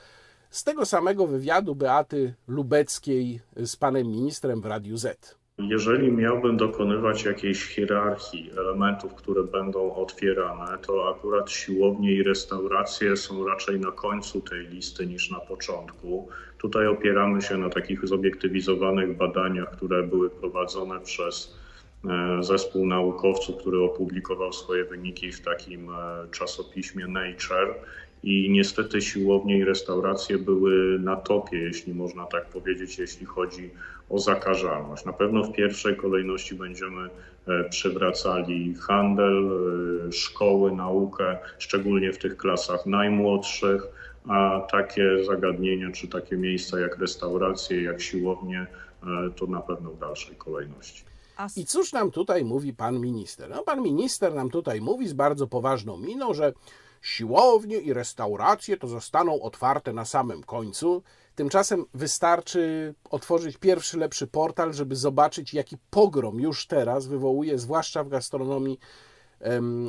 [0.50, 5.36] z tego samego wywiadu Beaty Lubeckiej z panem ministrem w Radiu Z.
[5.58, 13.48] Jeżeli miałbym dokonywać jakiejś hierarchii elementów, które będą otwierane, to akurat siłownie i restauracje są
[13.48, 16.30] raczej na końcu tej listy niż na początku.
[16.58, 21.56] Tutaj opieramy się na takich zobiektywizowanych badaniach, które były prowadzone przez
[22.42, 25.94] zespół naukowców, który opublikował swoje wyniki w takim e,
[26.32, 27.76] czasopiśmie Nature
[28.24, 33.70] i niestety siłownie i restauracje były na topie, jeśli można tak powiedzieć, jeśli chodzi
[34.10, 35.06] o zakażalność.
[35.06, 37.10] Na pewno w pierwszej kolejności będziemy
[37.48, 39.50] e, przywracali handel,
[40.08, 43.84] e, szkoły, naukę, szczególnie w tych klasach najmłodszych,
[44.28, 48.68] a takie zagadnienia czy takie miejsca jak restauracje, jak siłownie,
[49.04, 51.15] e, to na pewno w dalszej kolejności.
[51.56, 53.50] I cóż nam tutaj mówi pan minister?
[53.50, 56.54] No, pan minister nam tutaj mówi z bardzo poważną miną, że
[57.02, 61.04] siłownie i restauracje to zostaną otwarte na samym końcu.
[61.36, 68.10] Tymczasem wystarczy otworzyć pierwszy lepszy portal, żeby zobaczyć, jaki pogrom już teraz wywołuje, zwłaszcza w
[68.10, 68.80] gastronomii,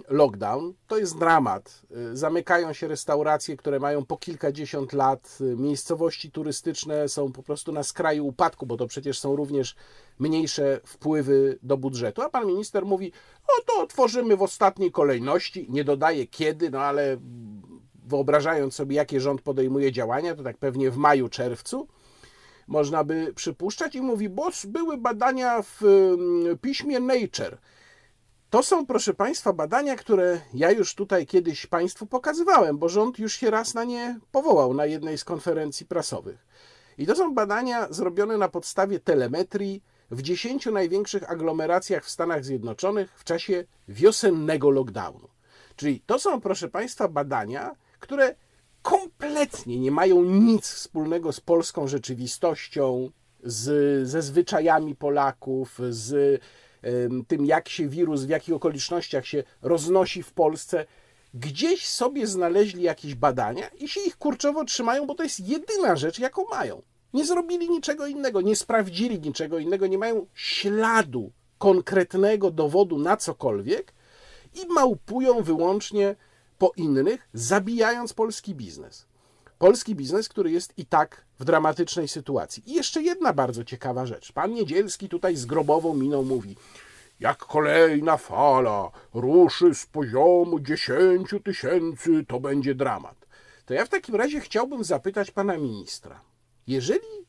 [0.08, 1.82] lockdown, to jest dramat.
[2.12, 8.26] Zamykają się restauracje, które mają po kilkadziesiąt lat, miejscowości turystyczne są po prostu na skraju
[8.26, 9.76] upadku, bo to przecież są również
[10.18, 12.22] mniejsze wpływy do budżetu.
[12.22, 13.12] A pan minister mówi,
[13.48, 17.16] o to otworzymy w ostatniej kolejności, nie dodaje kiedy, no ale
[18.04, 21.88] wyobrażając sobie, jakie rząd podejmuje działania, to tak pewnie w maju, czerwcu,
[22.66, 25.80] można by przypuszczać i mówi, bo były badania w
[26.60, 27.58] piśmie Nature,
[28.56, 33.34] to są, proszę Państwa, badania, które ja już tutaj kiedyś Państwu pokazywałem, bo rząd już
[33.34, 36.46] się raz na nie powołał na jednej z konferencji prasowych.
[36.98, 43.18] I to są badania zrobione na podstawie telemetrii w dziesięciu największych aglomeracjach w Stanach Zjednoczonych
[43.18, 45.28] w czasie wiosennego lockdownu.
[45.76, 48.34] Czyli to są, proszę Państwa, badania, które
[48.82, 53.10] kompletnie nie mają nic wspólnego z polską rzeczywistością,
[53.44, 56.40] z, ze zwyczajami Polaków, z
[57.28, 60.86] tym, jak się wirus, w jakich okolicznościach się roznosi w Polsce,
[61.34, 66.18] gdzieś sobie znaleźli jakieś badania i się ich kurczowo trzymają, bo to jest jedyna rzecz,
[66.18, 66.82] jaką mają.
[67.14, 73.92] Nie zrobili niczego innego, nie sprawdzili niczego innego, nie mają śladu konkretnego dowodu na cokolwiek
[74.54, 76.16] i małpują wyłącznie
[76.58, 79.06] po innych, zabijając polski biznes.
[79.58, 82.62] Polski biznes, który jest i tak w dramatycznej sytuacji.
[82.66, 84.32] I jeszcze jedna bardzo ciekawa rzecz.
[84.32, 86.56] Pan Niedzielski tutaj z grobową miną mówi:
[87.20, 93.26] Jak kolejna fala ruszy z poziomu 10 tysięcy, to będzie dramat.
[93.66, 96.20] To ja w takim razie chciałbym zapytać pana ministra:
[96.66, 97.26] jeżeli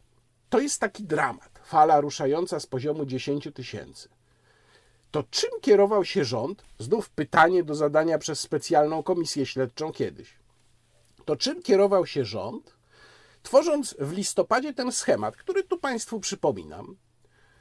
[0.50, 4.10] to jest taki dramat, fala ruszająca z poziomu 10 tysięcy,
[5.12, 6.64] to czym kierował się rząd?
[6.80, 10.38] Znów pytanie do zadania przez specjalną komisję śledczą kiedyś
[11.28, 12.78] to czym kierował się rząd,
[13.44, 16.98] tworząc w listopadzie ten schemat, który tu Państwu przypominam,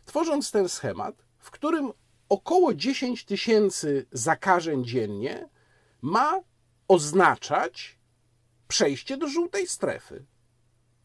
[0.05, 1.93] tworząc ten schemat, w którym
[2.29, 5.49] około 10 tysięcy zakażeń dziennie
[6.03, 6.41] ma
[6.89, 7.99] oznaczać
[8.69, 10.25] przejście do żółtej strefy.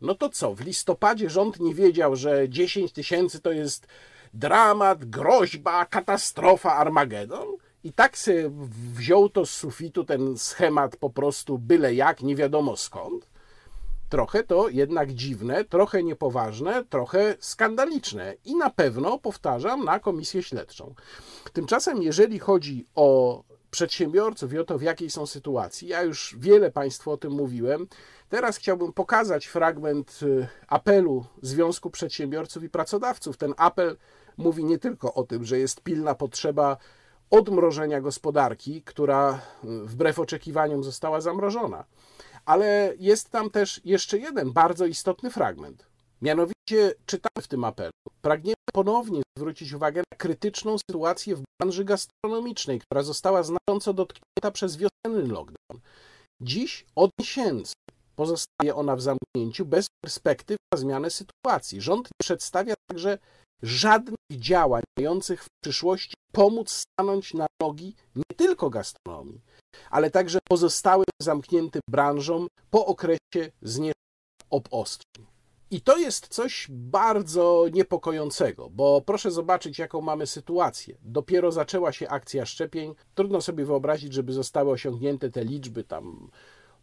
[0.02, 3.88] No to co, w listopadzie rząd nie wiedział, że 10 tysięcy to jest
[4.34, 7.48] dramat, groźba, katastrofa, Armagedon?
[7.84, 8.52] I tak się
[8.94, 13.28] wziął to z sufitu ten schemat po prostu byle jak, nie wiadomo skąd.
[14.10, 20.96] Trochę to jednak dziwne, trochę niepoważne, trochę skandaliczne i na pewno, powtarzam, na komisję śledczą.
[21.54, 26.72] Tymczasem, jeżeli chodzi o przedsiębiorców i o to, w jakiej są sytuacji, ja już wiele
[26.72, 27.88] Państwu o tym mówiłem.
[28.30, 33.38] Teraz chciałbym pokazać fragment y, apelu Związku Przedsiębiorców i Pracodawców.
[33.38, 33.98] Ten apel
[34.38, 36.78] mówi nie tylko o tym, że jest pilna potrzeba
[37.32, 41.86] odmrożenia gospodarki, która wbrew oczekiwaniom została zamrożona.
[42.46, 45.86] Ale jest tam też jeszcze jeden bardzo istotny fragment.
[46.22, 47.92] Mianowicie czytamy w tym apelu.
[48.22, 54.78] Pragniemy ponownie zwrócić uwagę na krytyczną sytuację w branży gastronomicznej, która została znacząco dotknięta przez
[54.78, 55.82] wiosenny lockdown.
[56.42, 57.74] Dziś od miesięcy
[58.16, 61.82] pozostaje ona w zamknięciu bez perspektyw na zmianę sytuacji.
[61.82, 63.18] Rząd przedstawia także
[63.64, 69.42] żadnych działań mających w przyszłości pomóc stanąć na nogi nie tylko gastronomii,
[69.90, 73.94] ale także pozostałym zamkniętym branżom po okresie zniesienia
[74.50, 75.26] obostrzeń.
[75.72, 80.98] I to jest coś bardzo niepokojącego, bo proszę zobaczyć, jaką mamy sytuację.
[81.02, 82.96] Dopiero zaczęła się akcja szczepień.
[83.16, 86.32] Trudno sobie wyobrazić, żeby zostały osiągnięte te liczby tam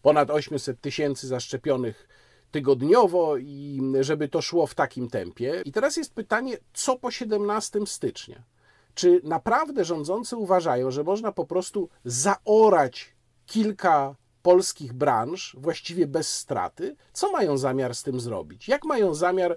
[0.03, 2.09] ponad 800 tysięcy zaszczepionych
[2.51, 5.63] tygodniowo i żeby to szło w takim tempie.
[5.65, 8.43] I teraz jest pytanie, co po 17 stycznia?
[8.95, 13.15] Czy naprawdę rządzący uważają, że można po prostu zaorać
[13.47, 16.97] kilka polskich branż właściwie bez straty?
[17.13, 18.69] Co mają zamiar z tym zrobić?
[18.69, 19.57] Jak mają zamiar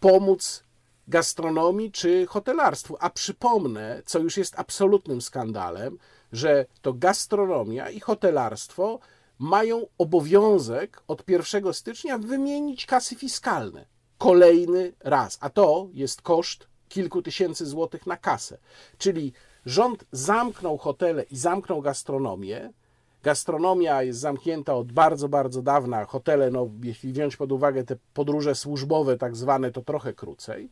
[0.00, 0.64] pomóc
[1.08, 2.96] gastronomii czy hotelarstwu?
[3.00, 5.98] A przypomnę, co już jest absolutnym skandalem,
[6.32, 8.98] że to gastronomia i hotelarstwo
[9.42, 13.86] mają obowiązek od 1 stycznia wymienić kasy fiskalne.
[14.18, 18.58] Kolejny raz, a to jest koszt kilku tysięcy złotych na kasę.
[18.98, 19.32] Czyli
[19.66, 22.72] rząd zamknął hotele i zamknął gastronomię.
[23.22, 26.04] Gastronomia jest zamknięta od bardzo, bardzo dawna.
[26.04, 30.70] Hotele, no, jeśli wziąć pod uwagę te podróże służbowe, tak zwane, to trochę krócej.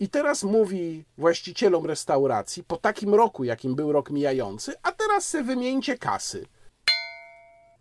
[0.00, 5.42] I teraz mówi właścicielom restauracji, po takim roku, jakim był rok mijający, a teraz se
[5.42, 6.46] wymieńcie kasy.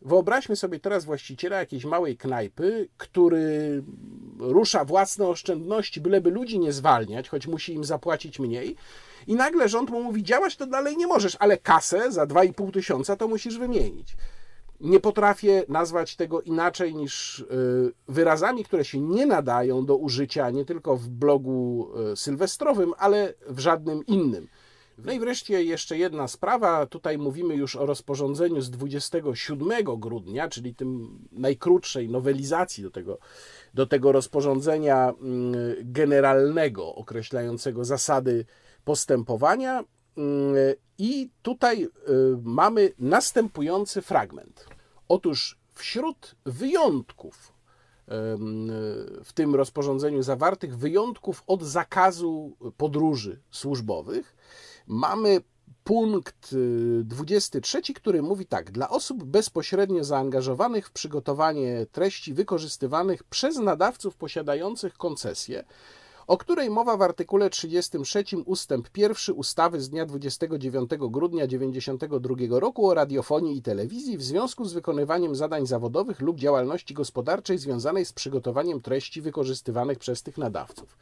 [0.06, 3.84] Wyobraźmy sobie teraz właściciela jakiejś małej knajpy, który
[4.40, 8.76] rusza własne oszczędności, byleby ludzi nie zwalniać, choć musi im zapłacić mniej.
[9.28, 13.16] I nagle rząd mu mówi: działać to dalej nie możesz, ale kasę za 2,5 tysiąca
[13.16, 14.16] to musisz wymienić.
[14.80, 17.46] Nie potrafię nazwać tego inaczej niż y,
[18.08, 23.60] wyrazami, które się nie nadają do użycia nie tylko w blogu y, sylwestrowym, ale w
[23.60, 24.48] żadnym innym.
[24.98, 26.86] No i wreszcie jeszcze jedna sprawa.
[26.86, 33.18] Tutaj mówimy już o rozporządzeniu z 27 grudnia, czyli tym najkrótszej nowelizacji do tego,
[33.74, 38.46] do tego rozporządzenia mm, generalnego określającego zasady
[38.86, 39.84] postępowania.
[40.18, 40.56] Mm,
[40.98, 41.90] I tutaj y,
[42.44, 44.66] mamy następujący fragment.
[45.08, 47.54] Otóż wśród wyjątków
[49.24, 54.36] w tym rozporządzeniu zawartych, wyjątków od zakazu podróży służbowych,
[54.88, 55.42] mamy
[55.84, 56.56] punkt
[57.04, 64.16] 23, y, który mówi tak: Dla osób bezpośrednio zaangażowanych w przygotowanie treści wykorzystywanych przez nadawców
[64.16, 65.64] posiadających koncesję,
[66.28, 72.90] o której mowa w artykule 33 ustęp 1 ustawy z dnia 29 grudnia 1992 roku
[72.90, 78.14] o radiofonii i telewizji w związku z wykonywaniem zadań zawodowych lub działalności gospodarczej związanej z
[78.14, 80.98] przygotowaniem treści wykorzystywanych przez tych nadawców.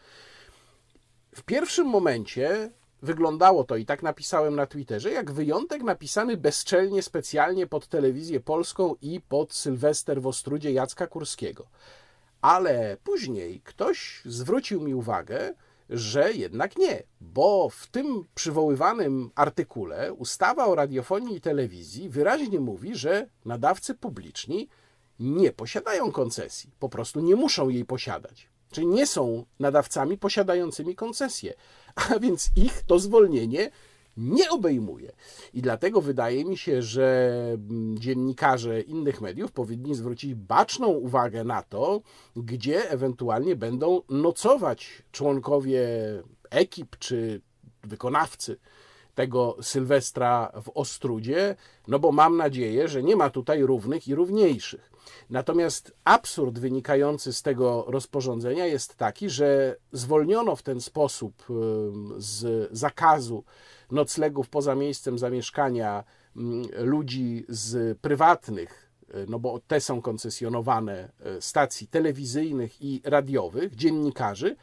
[1.35, 7.67] W pierwszym momencie wyglądało to, i tak napisałem na Twitterze, jak wyjątek napisany bezczelnie specjalnie
[7.67, 11.67] pod telewizję polską i pod Sylwester w Ostrudzie Jacka Kurskiego.
[12.41, 15.53] Ale później ktoś zwrócił mi uwagę,
[15.89, 22.95] że jednak nie, bo w tym przywoływanym artykule ustawa o radiofonii i telewizji wyraźnie mówi,
[22.95, 24.69] że nadawcy publiczni
[25.19, 28.47] nie posiadają koncesji, po prostu nie muszą jej posiadać.
[28.71, 31.53] Czyli nie są nadawcami posiadającymi koncesję,
[32.09, 33.71] a więc ich to zwolnienie
[34.17, 35.11] nie obejmuje.
[35.53, 41.61] I dlatego wydaje mi się, że mm, dziennikarze innych mediów powinni zwrócić baczną uwagę na
[41.61, 42.01] to,
[42.35, 45.87] gdzie ewentualnie będą nocować członkowie
[46.49, 47.41] ekip czy
[47.83, 48.57] wykonawcy
[49.15, 51.55] tego Sylwestra w Ostrudzie,
[51.87, 54.90] no bo mam nadzieję, że nie ma tutaj równych i równiejszych.
[55.29, 61.45] Natomiast absurd wynikający z tego rozporządzenia jest taki, że zwolniono w ten sposób
[62.17, 63.43] z zakazu
[63.91, 66.03] noclegów poza miejscem zamieszkania
[66.77, 74.55] ludzi z prywatnych, e, no bo te są koncesjonowane, e, stacji telewizyjnych i radiowych, dziennikarzy,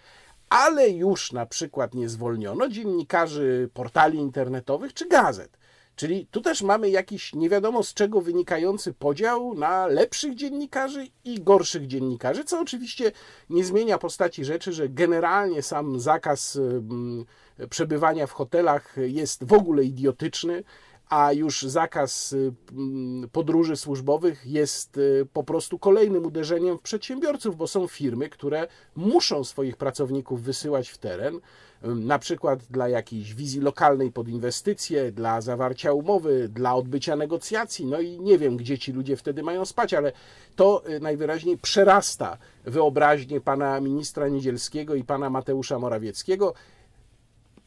[0.48, 5.58] ale już na przykład nie zwolniono dziennikarzy portali internetowych czy gazet.
[5.98, 11.40] Czyli tu też mamy jakiś nie wiadomo z czego wynikający podział na lepszych dziennikarzy i
[11.40, 13.12] gorszych dziennikarzy, co oczywiście
[13.50, 17.24] nie zmienia postaci rzeczy, że generalnie sam zakaz mm,
[17.70, 20.64] przebywania w hotelach jest w ogóle idiotyczny,
[21.08, 22.34] a już zakaz
[22.72, 28.68] mm, podróży służbowych jest y, po prostu kolejnym uderzeniem w przedsiębiorców, bo są firmy, które
[28.96, 31.40] muszą swoich pracowników wysyłać w teren,
[31.82, 37.86] na przykład dla jakiejś wizji lokalnej pod inwestycje, dla zawarcia umowy, dla odbycia negocjacji.
[37.86, 40.12] No i nie wiem, gdzie ci ludzie wtedy mają spać, ale
[40.56, 46.54] to y, najwyraźniej przerasta wyobraźnię pana ministra Niedzielskiego i pana Mateusza Morawieckiego.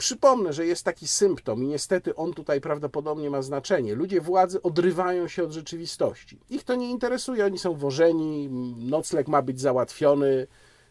[0.02, 3.94] Przypomnę, że jest taki symptom i niestety on tutaj prawdopodobnie ma znaczenie.
[3.94, 6.40] Ludzie władzy odrywają się od rzeczywistości.
[6.50, 10.46] Ich to nie interesuje, oni są wożeni, nocleg ma być załatwiony.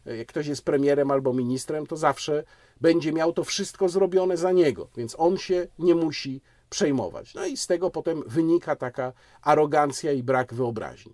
[0.06, 2.44] Jak ktoś jest premierem albo ministrem, to zawsze
[2.82, 7.34] będzie miał to wszystko zrobione za niego, więc on się nie musi przejmować.
[7.34, 11.14] No i z tego potem wynika taka arogancja i brak wyobraźni.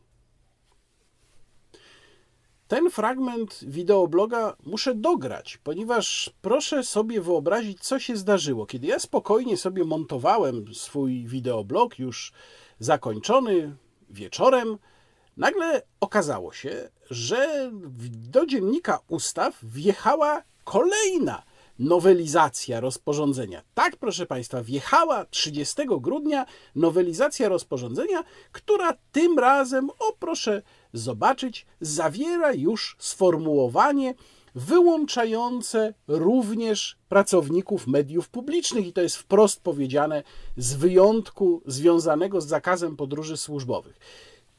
[2.67, 8.65] Ten fragment wideobloga muszę dograć, ponieważ proszę sobie wyobrazić, co się zdarzyło.
[8.65, 12.32] Kiedy ja spokojnie sobie montowałem swój wideoblog, już
[12.80, 13.75] zakończony
[14.10, 14.77] wieczorem,
[15.38, 17.71] nagle okazało się, że
[18.12, 21.43] do dziennika ustaw wjechała kolejna
[21.80, 23.62] nowelizacja rozporządzenia.
[23.73, 30.62] Tak, proszę Państwa, wjechała 30 grudnia nowelizacja rozporządzenia, która tym razem, o proszę
[30.97, 34.13] zobaczyć, zawiera już sformułowanie
[34.55, 40.23] wyłączające również pracowników mediów publicznych, i to jest wprost powiedziane,
[40.57, 43.99] z wyjątku związanego z zakazem podróży służbowych.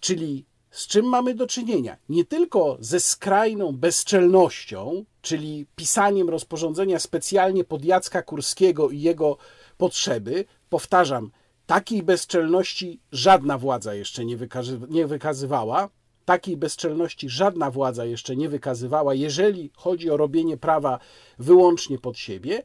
[0.00, 1.96] Czyli z czym mamy do czynienia?
[2.08, 9.36] Nie tylko ze skrajną bezczelnością, czyli pisaniem rozporządzenia specjalnie pod Jacka Kurskiego i jego
[9.76, 10.44] potrzeby.
[10.68, 11.30] Powtarzam,
[11.66, 15.88] takiej bezczelności żadna władza jeszcze nie, wykazy nie wykazywała.
[16.28, 20.98] Takiej bezczelności żadna władza jeszcze nie wykazywała, jeżeli chodzi o robienie prawa
[21.38, 22.62] wyłącznie pod siebie,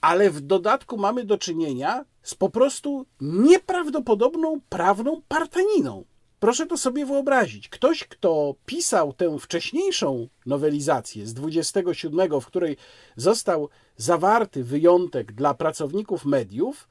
[0.00, 6.04] ale w dodatku mamy do czynienia z po prostu nieprawdopodobną prawną partaniną.
[6.40, 7.68] Proszę to sobie wyobrazić.
[7.68, 12.76] Ktoś, kto pisał tę wcześniejszą nowelizację z 27, w której
[13.16, 16.88] został zawarty wyjątek dla pracowników mediów,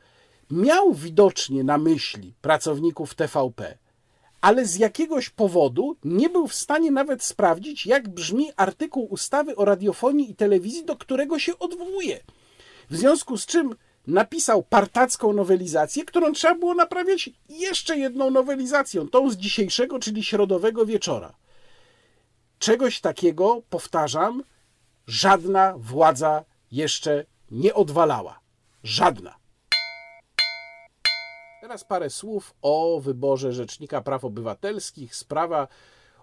[0.51, 3.78] miał widocznie na myśli pracowników TVP,
[4.45, 9.65] ale z jakiegoś powodu nie był w stanie nawet sprawdzić, jak brzmi artykuł ustawy o
[9.65, 12.19] radiofonii i telewizji, do którego się odwołuje.
[12.89, 13.75] W związku z czym
[14.07, 20.85] napisał partacką nowelizację, którą trzeba było naprawiać jeszcze jedną nowelizacją, tą z dzisiejszego, czyli środowego
[20.85, 21.35] wieczora.
[22.59, 24.43] Czegoś takiego, powtarzam,
[25.07, 28.39] żadna władza jeszcze nie odwalała.
[28.83, 29.44] Żadna.
[31.66, 35.16] Teraz parę słów o wyborze Rzecznika Praw Obywatelskich.
[35.16, 35.68] Sprawa,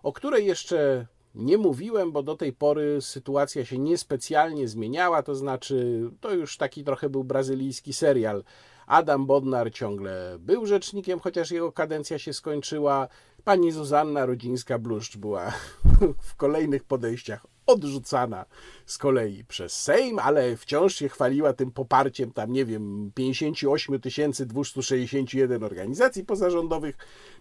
[0.03, 6.11] o której jeszcze nie mówiłem, bo do tej pory sytuacja się niespecjalnie zmieniała, to znaczy
[6.21, 8.45] to już taki trochę był brazylijski serial.
[8.87, 13.09] Adam Bodnar ciągle był rzecznikiem, chociaż jego kadencja się skończyła.
[13.45, 15.53] Pani Zuzanna Rodzińska-Bluszcz była
[16.31, 18.45] w kolejnych podejściach odrzucana
[18.87, 24.01] z kolei przez Sejm, ale wciąż się chwaliła tym poparciem tam, nie wiem, 58
[24.47, 26.97] 261 organizacji pozarządowych.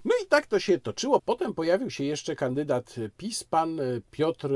[0.06, 1.22] No i tak to się toczyło.
[1.22, 3.80] Potem pojawił się jeszcze kandydat PiS, pan
[4.12, 4.50] Piotr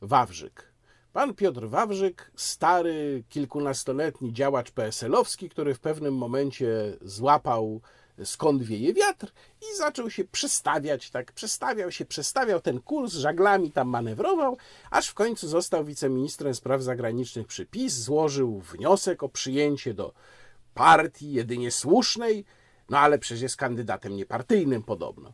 [0.00, 0.74] Wawrzyk.
[1.12, 7.80] Pan Piotr Wawrzyk, stary, kilkunastoletni działacz PSL-owski, który w pewnym momencie złapał
[8.24, 13.88] skąd wieje wiatr i zaczął się przestawiać, tak, przestawiał się, przestawiał ten kurs, żaglami tam
[13.88, 14.56] manewrował,
[14.90, 20.12] aż w końcu został wiceministrem spraw zagranicznych przy PiS, złożył wniosek o przyjęcie do
[20.74, 22.44] partii jedynie słusznej,
[22.90, 25.32] no ale przecież jest kandydatem niepartyjnym podobno.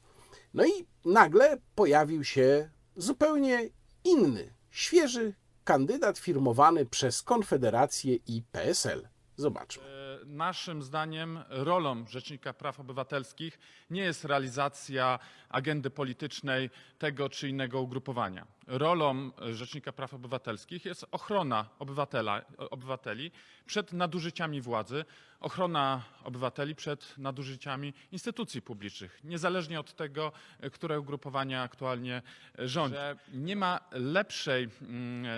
[0.54, 3.68] No i nagle pojawił się zupełnie
[4.04, 9.08] inny, świeży kandydat firmowany przez Konfederację i PSL.
[9.36, 13.58] Zobaczmy naszym zdaniem rolą Rzecznika Praw Obywatelskich
[13.90, 15.18] nie jest realizacja
[15.48, 18.46] agendy politycznej tego czy innego ugrupowania.
[18.70, 23.30] Rolą Rzecznika Praw Obywatelskich jest ochrona obywatela, obywateli
[23.66, 25.04] przed nadużyciami władzy,
[25.40, 30.32] ochrona obywateli przed nadużyciami instytucji publicznych, niezależnie od tego,
[30.72, 32.22] które ugrupowania aktualnie
[32.58, 32.96] rządzi.
[33.32, 35.28] Nie ma lepszej, mm, e,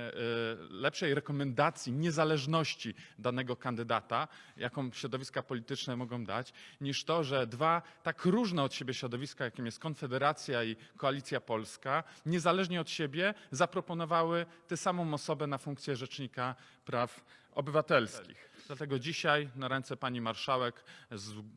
[0.70, 8.24] lepszej rekomendacji niezależności danego kandydata, jaką środowiska polityczne mogą dać, niż to, że dwa tak
[8.24, 14.76] różne od siebie środowiska, jakim jest Konfederacja i Koalicja Polska, niezależnie od siebie zaproponowały tę
[14.76, 16.54] samą osobę na funkcję Rzecznika
[16.84, 18.50] Praw Obywatelskich.
[18.66, 20.84] Dlatego dzisiaj na ręce pani marszałek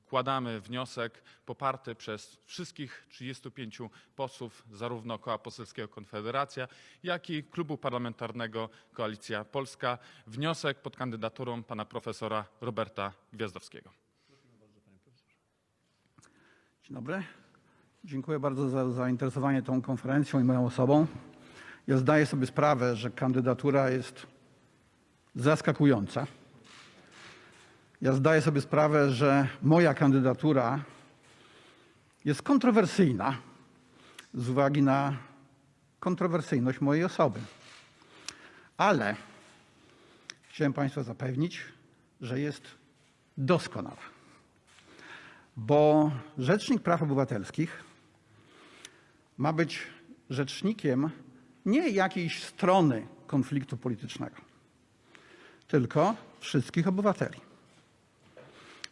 [0.05, 3.79] składamy wniosek poparty przez wszystkich 35
[4.15, 6.67] posłów zarówno Koła Poselskiego Konfederacja,
[7.03, 9.97] jak i Klubu Parlamentarnego Koalicja Polska.
[10.27, 13.89] Wniosek pod kandydaturą pana profesora Roberta Gwiazdowskiego.
[16.83, 17.23] Dzień dobry.
[18.03, 21.07] Dziękuję bardzo za zainteresowanie tą konferencją i moją osobą.
[21.87, 24.27] Ja zdaję sobie sprawę, że kandydatura jest
[25.35, 26.27] zaskakująca.
[28.01, 30.83] Ja zdaję sobie sprawę, że moja kandydatura
[32.25, 33.37] jest kontrowersyjna
[34.33, 35.17] z uwagi na
[35.99, 37.39] kontrowersyjność mojej osoby.
[38.77, 39.15] Ale
[40.49, 41.61] chciałem Państwa zapewnić,
[42.21, 42.63] że jest
[43.37, 44.15] doskonała.
[45.57, 47.83] Bo Rzecznik Praw Obywatelskich
[49.37, 49.87] ma być
[50.29, 51.09] rzecznikiem
[51.65, 54.35] nie jakiejś strony konfliktu politycznego,
[55.67, 57.39] tylko wszystkich obywateli.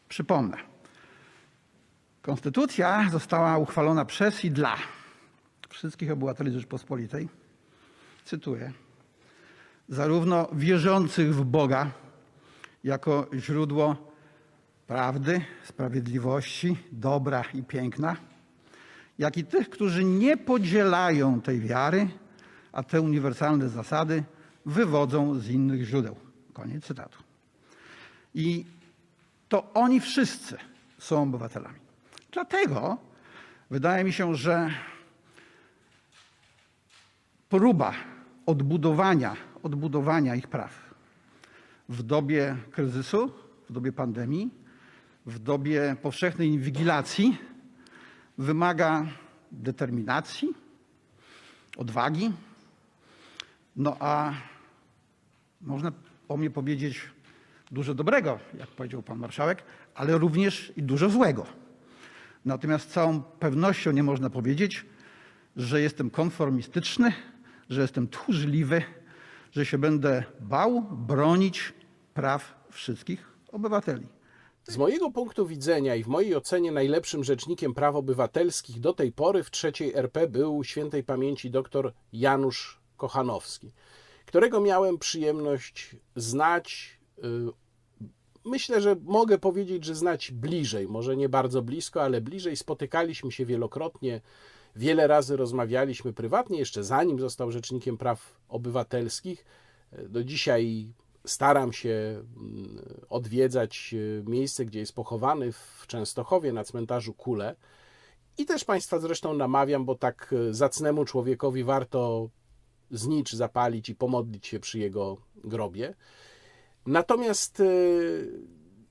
[0.09, 0.57] Przypomnę.
[2.21, 4.77] Konstytucja została uchwalona przez i dla
[5.69, 7.29] wszystkich obywateli Rzeczypospolitej.
[8.25, 8.71] Cytuję.
[9.89, 11.91] Zarówno wierzących w Boga
[12.83, 14.13] jako źródło
[14.87, 18.15] prawdy, sprawiedliwości, dobra i piękna,
[19.19, 22.07] jak i tych, którzy nie podzielają tej wiary,
[22.73, 24.23] a te uniwersalne zasady
[24.65, 26.15] wywodzą z innych źródeł.
[26.53, 27.17] Koniec cytatu.
[28.35, 28.65] I
[29.49, 30.57] to oni wszyscy
[30.97, 31.79] są obywatelami.
[32.31, 32.97] Dlatego
[33.69, 34.69] wydaje mi się, że
[37.49, 37.93] próba
[38.45, 40.93] odbudowania, odbudowania ich praw
[41.89, 43.31] w dobie kryzysu,
[43.69, 44.49] w dobie pandemii,
[45.25, 47.37] w dobie powszechnej inwigilacji
[48.37, 49.05] wymaga
[49.51, 50.53] determinacji,
[51.77, 52.31] odwagi.
[53.75, 54.33] No a
[55.61, 55.91] można
[56.29, 57.01] o mnie powiedzieć
[57.71, 59.63] dużo dobrego, jak powiedział pan marszałek,
[59.95, 61.45] ale również i dużo złego.
[62.45, 64.85] Natomiast całą pewnością nie można powiedzieć,
[65.55, 67.13] że jestem konformistyczny,
[67.69, 68.81] że jestem tchórzliwy,
[69.51, 71.73] że się będę bał bronić
[72.13, 74.07] praw wszystkich obywateli.
[74.63, 79.43] Z mojego punktu widzenia i w mojej ocenie najlepszym rzecznikiem praw obywatelskich do tej pory
[79.43, 83.71] w trzeciej RP był świętej pamięci dr Janusz Kochanowski,
[84.25, 87.23] którego miałem przyjemność znać, y,
[88.45, 92.55] myślę, że mogę powiedzieć, że znać bliżej, może nie bardzo blisko, ale bliżej.
[92.55, 94.21] Spotykaliśmy się wielokrotnie,
[94.75, 99.45] wiele razy rozmawialiśmy prywatnie, jeszcze zanim został Rzecznikiem Praw Obywatelskich.
[100.09, 100.93] Do dzisiaj
[101.25, 107.55] staram się mm, odwiedzać miejsce, gdzie jest pochowany w Częstochowie na cmentarzu Kule.
[108.37, 112.29] I też Państwa zresztą namawiam, bo tak zacnemu człowiekowi warto
[112.93, 115.95] znicz zapalić i pomodlić się przy jego grobie.
[116.85, 117.63] Natomiast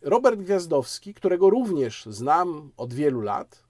[0.00, 3.64] Robert Gwiazdowski, którego również znam od wielu lat,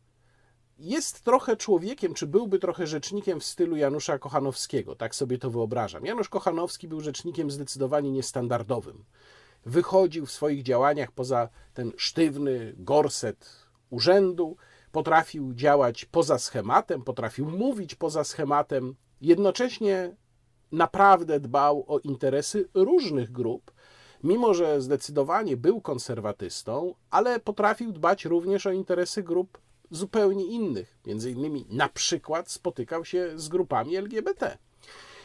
[0.79, 6.05] jest trochę człowiekiem, czy byłby trochę rzecznikiem w stylu Janusza Kochanowskiego, tak sobie to wyobrażam.
[6.05, 9.05] Janusz Kochanowski był rzecznikiem zdecydowanie niestandardowym.
[9.67, 14.57] Wychodził w swoich działaniach poza ten sztywny gorset urzędu,
[14.93, 20.17] potrafił działać poza schematem, potrafił mówić poza schematem, jednocześnie
[20.73, 23.73] naprawdę dbał o interesy różnych grup,
[24.23, 29.59] mimo że zdecydowanie był konserwatystą, ale potrafił dbać również o interesy grup
[29.91, 30.99] zupełnie innych.
[31.07, 34.59] Między innymi na przykład spotykał się z grupami LGBT.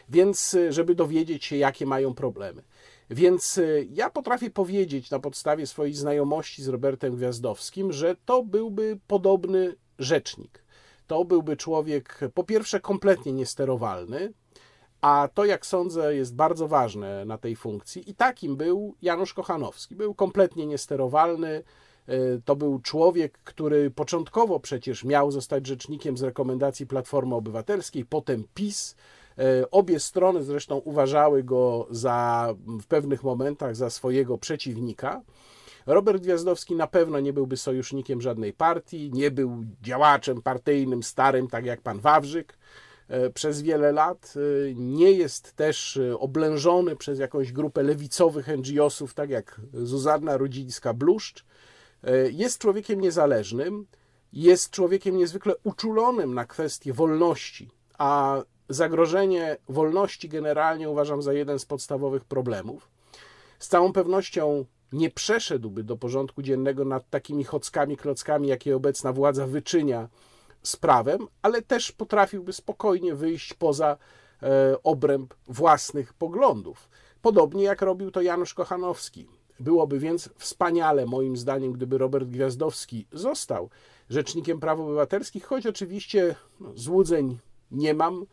[0.10, 2.64] Więc, y, żeby dowiedzieć się, jakie mają problemy.
[3.10, 9.00] Więc y, ja potrafię powiedzieć na podstawie swojej znajomości z Robertem Gwiazdowskim, że to byłby
[9.08, 10.64] podobny rzecznik.
[11.08, 14.34] To byłby człowiek, po pierwsze, kompletnie niesterowalny,
[15.02, 18.10] a to, jak sądzę, jest bardzo ważne na tej funkcji.
[18.10, 19.96] I takim był Janusz Kochanowski.
[19.96, 21.64] Był kompletnie niesterowalny.
[22.08, 22.14] E,
[22.46, 28.96] to był człowiek, który początkowo przecież miał zostać rzecznikiem z rekomendacji Platformy Obywatelskiej, potem PiS.
[29.38, 35.22] E, obie strony zresztą uważały go za w pewnych momentach za swojego przeciwnika.
[35.86, 41.66] Robert Gwiazdowski na pewno nie byłby sojusznikiem żadnej partii, nie był działaczem partyjnym starym, tak
[41.66, 42.58] jak pan Wawrzyk.
[43.08, 44.34] E, przez wiele lat.
[44.36, 51.44] E, nie jest też e, oblężony przez jakąś grupę lewicowych NGO-sów, tak jak Zuzanna Rudzińska-Bluszcz.
[52.32, 53.88] Jest człowiekiem niezależnym,
[54.34, 61.66] jest człowiekiem niezwykle uczulonym na kwestie wolności, a zagrożenie wolności generalnie uważam za jeden z
[61.66, 62.90] podstawowych problemów.
[63.60, 69.48] Z całą pewnością nie przeszedłby do porządku dziennego nad takimi chockami, klockami, jakie obecna władza
[69.48, 70.10] wyczynia
[70.64, 73.98] z prawem, ale też potrafiłby spokojnie wyjść poza
[74.44, 76.90] e, obręb własnych poglądów.
[77.22, 79.28] Podobnie jak robił to Janusz Kochanowski.
[79.60, 83.70] Byłoby więc wspaniale, moim zdaniem, gdyby Robert Gwiazdowski został
[84.10, 87.38] rzecznikiem praw obywatelskich, choć oczywiście no, złudzeń
[87.72, 88.26] nie mam,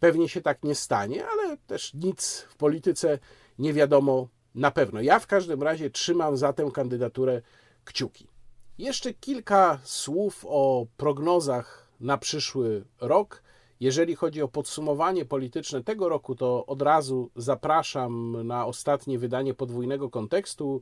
[0.00, 3.18] pewnie się tak nie stanie, ale też nic w polityce
[3.58, 5.00] nie wiadomo na pewno.
[5.00, 7.42] Ja w każdym razie trzymam za tę kandydaturę
[7.84, 8.33] kciuki.
[8.78, 13.42] Jeszcze kilka słów o prognozach na przyszły rok.
[13.80, 20.10] Jeżeli chodzi o podsumowanie polityczne tego roku, to od razu zapraszam na ostatnie wydanie podwójnego
[20.10, 20.80] kontekstu.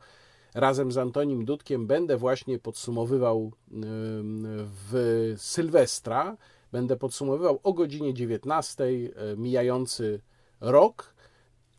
[0.55, 3.53] Razem z Antonim Dudkiem będę właśnie podsumowywał
[4.61, 6.37] w Sylwestra.
[6.73, 10.21] Będę podsumowywał o godzinie 19 e, mijający
[10.61, 11.15] rok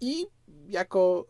[0.02, 0.28] i
[0.68, 1.26] jako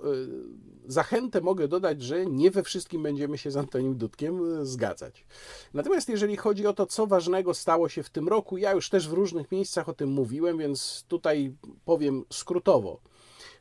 [0.87, 5.25] zachętę mogę dodać, że nie we wszystkim będziemy się z Antonim Dudkiem y, zgadzać.
[5.73, 9.09] Natomiast jeżeli chodzi o to, co ważnego stało się w tym roku, ja już też
[9.09, 11.53] w różnych miejscach o tym mówiłem, więc tutaj
[11.85, 12.99] powiem skrótowo.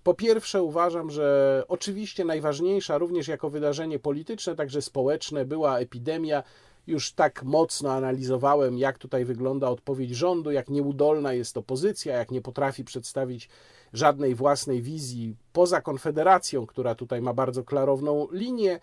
[0.02, 6.42] Po pierwsze, uważam, że oczywiście najważniejsza również jako wydarzenie polityczne, także społeczne, była epidemia.
[6.86, 12.40] Już tak mocno analizowałem, jak tutaj wygląda odpowiedź rządu, jak nieudolna jest opozycja, jak nie
[12.40, 13.48] potrafi przedstawić
[13.92, 18.80] żadnej własnej wizji poza Konfederacją, która tutaj ma bardzo klarowną linię,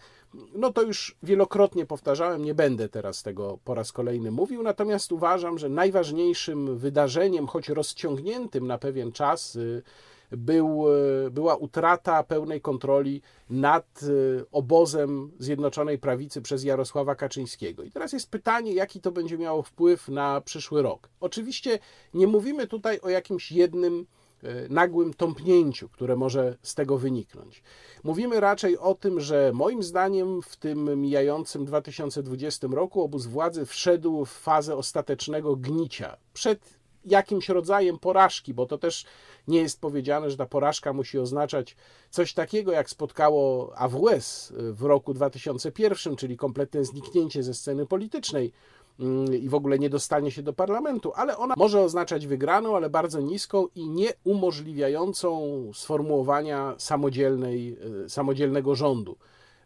[0.55, 5.57] no to już wielokrotnie powtarzałem, nie będę teraz tego po raz kolejny mówił, natomiast uważam,
[5.57, 9.83] że najważniejszym wydarzeniem, choć rozciągniętym na pewien czas, y,
[10.31, 10.85] był,
[11.27, 17.83] y, była utrata pełnej kontroli nad y, obozem Zjednoczonej Prawicy przez Jarosława Kaczyńskiego.
[17.83, 21.09] I teraz jest pytanie, jaki to będzie miało wpływ na przyszły rok.
[21.19, 21.79] Oczywiście
[22.13, 24.05] nie mówimy tutaj o jakimś jednym
[24.43, 27.63] E, nagłym tąpnięciu, które może z tego wyniknąć.
[28.03, 34.25] Mówimy raczej o tym, że moim zdaniem w tym mijającym 2020 roku obóz władzy wszedł
[34.25, 39.05] w fazę ostatecznego gnicia przed jakimś rodzajem porażki, bo to też
[39.47, 41.75] nie jest powiedziane, że ta porażka musi oznaczać
[42.09, 48.51] coś takiego, jak spotkało AWS w roku 2001, czyli kompletne zniknięcie ze sceny politycznej
[48.99, 52.89] Mm, i w ogóle nie dostanie się do parlamentu, ale ona może oznaczać wygraną, ale
[52.89, 59.17] bardzo niską i nieumożliwiającą sformułowania samodzielnej, e, samodzielnego rządu,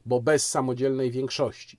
[0.06, 1.78] bo bez samodzielnej większości.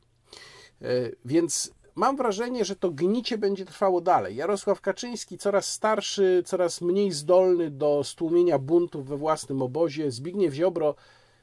[0.82, 0.86] E,
[1.24, 4.36] więc mam wrażenie, że to gnicie będzie trwało dalej.
[4.36, 10.94] Jarosław Kaczyński, coraz starszy, coraz mniej zdolny do stłumienia buntów we własnym obozie, Zbigniew Ziobro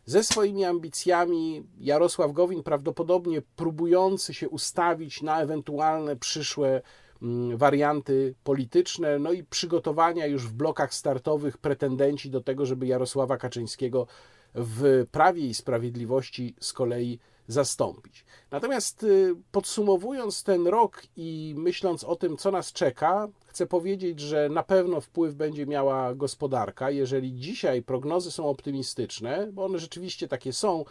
[0.06, 6.82] ze swoimi ambicjami Jarosław Gowin prawdopodobnie próbujący się ustawić na ewentualne przyszłe
[7.22, 13.38] mm, warianty polityczne, no i przygotowania już w blokach startowych pretendenci do tego, żeby Jarosława
[13.38, 14.08] Kaczyńskiego
[14.56, 17.20] w Prawie i Sprawiedliwości z kolei
[17.52, 18.26] zastąpić.
[18.52, 24.50] Natomiast y, podsumowując ten rok i myśląc o tym, co nas czeka, chcę powiedzieć, że
[24.50, 26.92] na pewno wpływ będzie miała gospodarka.
[26.92, 30.86] Jeżeli dzisiaj prognozy są optymistyczne, bo one rzeczywiście takie są,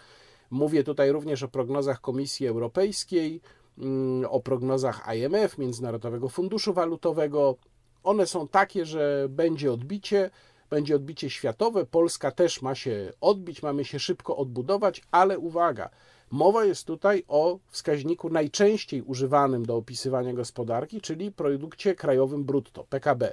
[0.50, 3.40] mówię tutaj również o prognozach Komisji Europejskiej,
[3.78, 7.56] mm, o prognozach IMF, Międzynarodowego Funduszu Walutowego,
[8.02, 10.30] one są takie, że będzie odbicie
[10.70, 11.86] będzie odbicie światowe.
[11.86, 15.90] Polska też ma się odbić, mamy się szybko odbudować, ale uwaga,
[16.30, 23.32] mowa jest tutaj o wskaźniku najczęściej używanym do opisywania gospodarki, czyli produkcie krajowym brutto, PKB.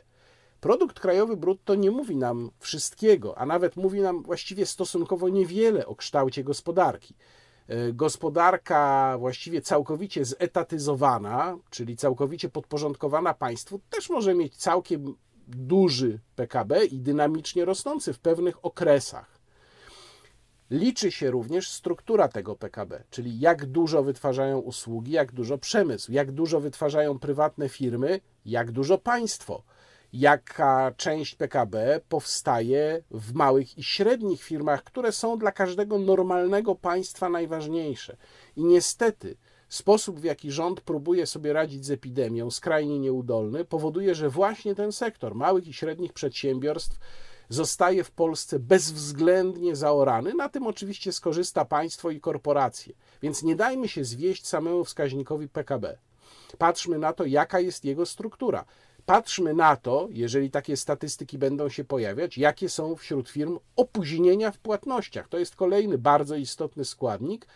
[0.62, 5.96] Produkt krajowy brutto nie mówi nam wszystkiego, a nawet mówi nam właściwie stosunkowo niewiele o
[5.96, 7.16] kształcie gospodarki.
[7.68, 15.16] E, gospodarka właściwie całkowicie zetatyzowana, czyli całkowicie podporządkowana państwu, też może mieć całkiem
[15.48, 19.37] duży PKB i dynamicznie rosnący w pewnych okresach.
[20.72, 26.32] Liczy się również struktura tego PKB, czyli jak dużo wytwarzają usługi, jak dużo przemysł, jak
[26.32, 29.64] dużo wytwarzają prywatne firmy, jak dużo państwo,
[30.14, 37.30] jaka część PKB powstaje w małych i średnich firmach, które są dla każdego normalnego państwa
[37.30, 38.18] najważniejsze.
[38.56, 39.38] I niestety,
[39.70, 44.92] Sposób, w jaki rząd próbuje sobie radzić z epidemią, skrajnie nieudolny, powoduje, że właśnie ten
[44.92, 47.00] sektor małych i średnich przedsiębiorstw
[47.50, 50.34] zostaje w Polsce bezwzględnie zaorany.
[50.34, 52.94] Na tym oczywiście skorzysta państwo i korporacje.
[53.22, 55.98] Więc nie dajmy się zwieść samemu wskaźnikowi PKB.
[56.58, 58.66] Patrzmy na to, jaka jest jego struktura.
[59.06, 64.58] Patrzmy na to, jeżeli takie statystyki będą się pojawiać, jakie są wśród firm opóźnienia w
[64.58, 65.28] płatnościach.
[65.28, 67.48] To jest kolejny bardzo istotny składnik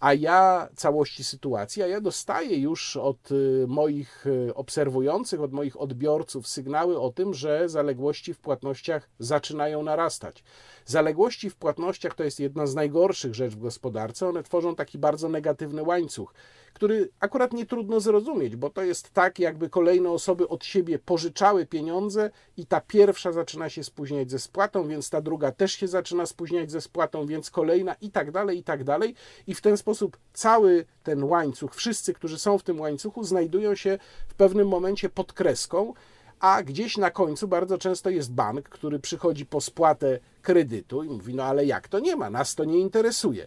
[0.00, 5.80] a ja całości sytuacji, a ja dostaję już od y, moich y, obserwujących, od moich
[5.80, 10.44] odbiorców sygnały o tym, że zaległości w płatnościach zaczynają narastać.
[10.84, 14.28] Zaległości w płatnościach to jest jedna z najgorszych rzeczy w gospodarce.
[14.28, 16.34] One tworzą taki bardzo negatywny łańcuch
[16.76, 21.66] który akurat nie trudno zrozumieć, bo to jest tak, jakby kolejne osoby od siebie pożyczały
[21.66, 26.26] pieniądze i ta pierwsza zaczyna się spóźniać ze spłatą, więc ta druga też się zaczyna
[26.26, 29.14] spóźniać ze spłatą, więc kolejna i tak dalej, i tak dalej.
[29.46, 33.98] I w ten sposób cały ten łańcuch, wszyscy, którzy są w tym łańcuchu, znajdują się
[34.28, 35.94] w pewnym momencie pod kreską,
[36.40, 41.34] a gdzieś na końcu bardzo często jest bank, który przychodzi po spłatę kredytu i mówi:
[41.34, 43.46] No ale jak to nie ma, nas to nie interesuje.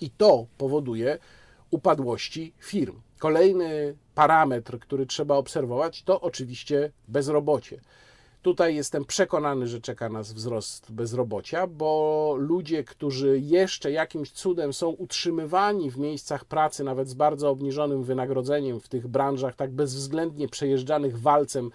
[0.00, 1.18] I to powoduje,
[1.74, 3.00] upadłości firm.
[3.18, 7.80] Kolejny parametr, który trzeba obserwować, to oczywiście bezrobocie.
[8.42, 14.88] Tutaj jestem przekonany, że czeka nas wzrost bezrobocia, bo ludzie, którzy jeszcze jakimś cudem są
[14.88, 21.20] utrzymywani w miejscach pracy, nawet z bardzo obniżonym wynagrodzeniem w tych branżach tak bezwzględnie przejeżdżanych
[21.20, 21.70] walcem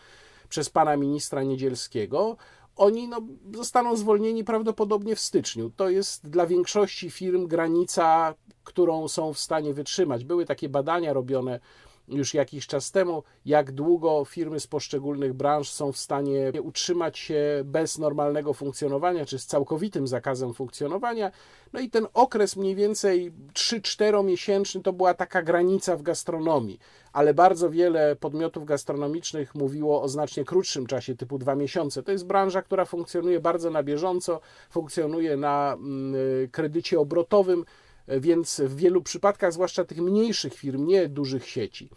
[0.49, 2.37] przez pana ministra Niedzielskiego,
[2.75, 3.21] oni no,
[3.55, 5.71] zostaną zwolnieni prawdopodobnie w styczniu.
[5.75, 10.23] To jest dla większości firm granica, którą są w stanie wytrzymać.
[10.23, 11.59] Były takie badania robione
[12.09, 17.61] już jakiś czas temu, jak długo firmy z poszczególnych branż są w stanie utrzymać się
[17.65, 21.31] bez normalnego funkcjonowania, czy z całkowitym zakazem funkcjonowania.
[21.73, 26.79] No i ten okres mniej więcej 3-4 miesięczny to była taka granica w gastronomii,
[27.13, 32.03] ale bardzo wiele podmiotów gastronomicznych mówiło o znacznie krótszym czasie, typu dwa miesiące.
[32.03, 36.15] To jest branża, która funkcjonuje bardzo na bieżąco, funkcjonuje na mm,
[36.51, 37.65] kredycie obrotowym
[38.19, 41.89] więc w wielu przypadkach, zwłaszcza tych mniejszych firm, nie dużych sieci.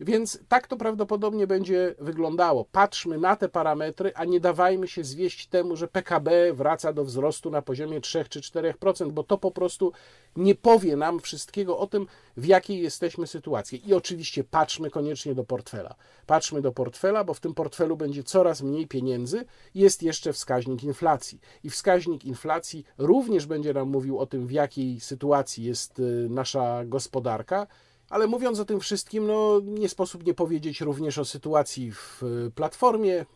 [0.00, 2.64] Więc tak to prawdopodobnie będzie wyglądało.
[2.72, 7.50] Patrzmy na te parametry, a nie dawajmy się zwieść temu, że PKB wraca do wzrostu
[7.50, 9.92] na poziomie 3 czy 4%, bo to po prostu
[10.36, 13.88] nie powie nam wszystkiego o tym, w jakiej jesteśmy sytuacji.
[13.88, 15.94] I oczywiście patrzmy koniecznie do portfela.
[16.26, 19.44] Patrzmy do portfela, bo w tym portfelu będzie coraz mniej pieniędzy.
[19.74, 21.40] Jest jeszcze wskaźnik inflacji.
[21.64, 26.84] I wskaźnik inflacji również będzie nam mówił o tym, w jakiej sytuacji jest y, nasza
[26.84, 27.66] gospodarka
[28.10, 32.22] ale mówiąc o tym wszystkim, no, nie sposób nie powiedzieć również o sytuacji w
[32.54, 33.26] Platformie.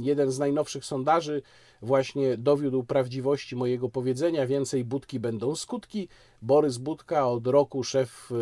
[0.00, 1.42] Jeden z najnowszych sondaży
[1.82, 6.08] właśnie dowiódł prawdziwości mojego powiedzenia: więcej budki będą skutki.
[6.42, 8.34] Borys Budka, od roku szef y,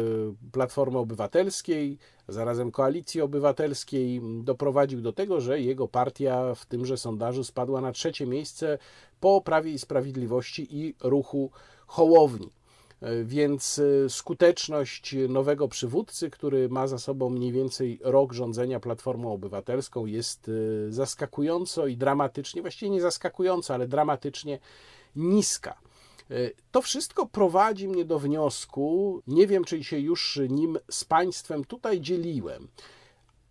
[0.52, 1.98] Platformy Obywatelskiej,
[2.28, 8.26] zarazem Koalicji Obywatelskiej, doprowadził do tego, że jego partia w tymże sondażu spadła na trzecie
[8.26, 8.78] miejsce
[9.20, 11.50] po Prawie i Sprawiedliwości i ruchu
[11.86, 12.61] Hołowni.
[13.02, 19.32] E, więc e, skuteczność nowego przywódcy, który ma za sobą mniej więcej rok rządzenia Platformą
[19.32, 24.58] Obywatelską, jest e, zaskakująco i dramatycznie, właściwie nie zaskakująco, ale dramatycznie
[25.16, 25.78] niska.
[26.70, 32.00] To wszystko prowadzi mnie do wniosku, nie wiem, czy się już nim z Państwem tutaj
[32.00, 32.68] dzieliłem.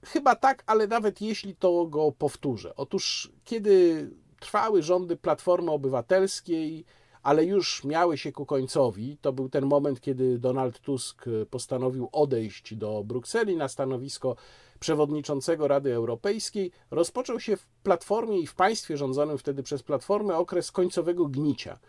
[0.05, 2.75] Chyba tak, ale nawet jeśli to go powtórzę.
[2.75, 6.85] Otóż, kiedy trwały rządy Platformy Obywatelskiej,
[7.23, 9.17] ale już miały się ku końcowi.
[9.21, 14.35] To był ten moment, kiedy Donald Tusk postanowił odejść do Brukseli na stanowisko
[14.79, 16.71] przewodniczącego Rady Europejskiej.
[16.91, 21.79] Rozpoczął się w Platformie i w państwie rządzonym wtedy przez Platformę okres końcowego gnicia.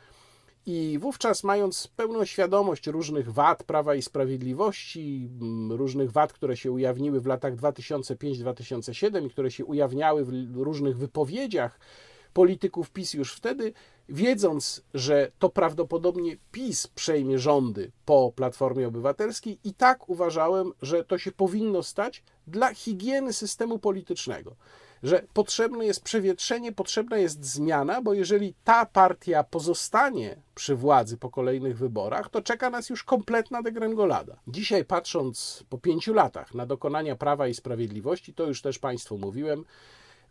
[0.67, 5.31] I wówczas, mając pełną świadomość różnych wad Prawa i Sprawiedliwości,
[5.71, 11.81] różnych wad, które się ujawniły w latach 2005-2007 i które się ujawniały w różnych wypowiedziach
[12.33, 13.73] polityków PiS już wtedy,
[14.09, 21.19] wiedząc, że to prawdopodobnie PiS przejmie rządy po Platformie Obywatelskiej, i tak uważałem, że to
[21.19, 24.57] się powinno stać dla higieny systemu politycznego
[25.03, 31.31] że potrzebne jest przewietrzenie, potrzebna jest zmiana, bo jeżeli ta partia pozostanie przy władzy po
[31.31, 34.37] kolejnych wyborach, to czeka nas już kompletna degrengolada.
[34.49, 39.65] Dzisiaj, patrząc po pięciu latach na dokonania prawa i sprawiedliwości, to już też Państwu mówiłem,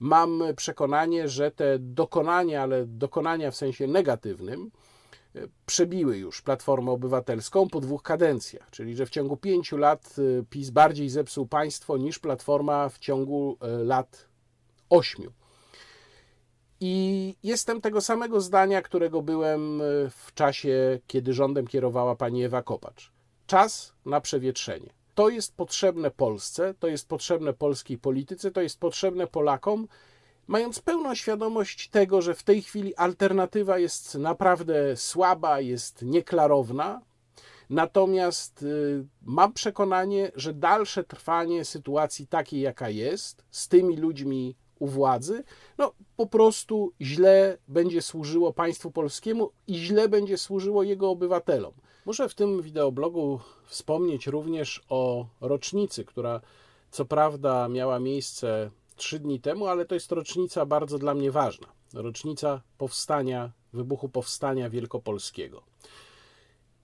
[0.01, 4.71] mam przekonanie, że te dokonania, ale dokonania w sensie negatywnym,
[5.65, 10.69] przebiły już Platformę Obywatelską po dwóch kadencjach, czyli że w ciągu pięciu lat y, PiS
[10.69, 14.25] bardziej zepsuł państwo niż Platforma w ciągu y, lat
[14.89, 15.31] ośmiu.
[16.79, 23.11] I jestem tego samego zdania, którego byłem w czasie, kiedy rządem kierowała pani Ewa Kopacz.
[23.47, 25.00] Czas na przewietrzenie.
[25.21, 29.87] To jest potrzebne Polsce, to jest potrzebne polskiej polityce, to jest potrzebne Polakom,
[30.47, 37.01] mając pełną świadomość tego, że w tej chwili alternatywa jest naprawdę słaba, jest nieklarowna.
[37.69, 44.87] Natomiast y, mam przekonanie, że dalsze trwanie sytuacji takiej, jaka jest, z tymi ludźmi u
[44.87, 45.43] władzy,
[45.77, 51.73] no po prostu źle będzie służyło państwu polskiemu i źle będzie służyło jego obywatelom.
[52.05, 56.41] Muszę w tym wideoblogu wspomnieć również o rocznicy, która
[56.91, 61.67] co prawda miała miejsce trzy dni temu, ale to jest rocznica bardzo dla mnie ważna.
[61.93, 65.63] Rocznica powstania, wybuchu powstania wielkopolskiego.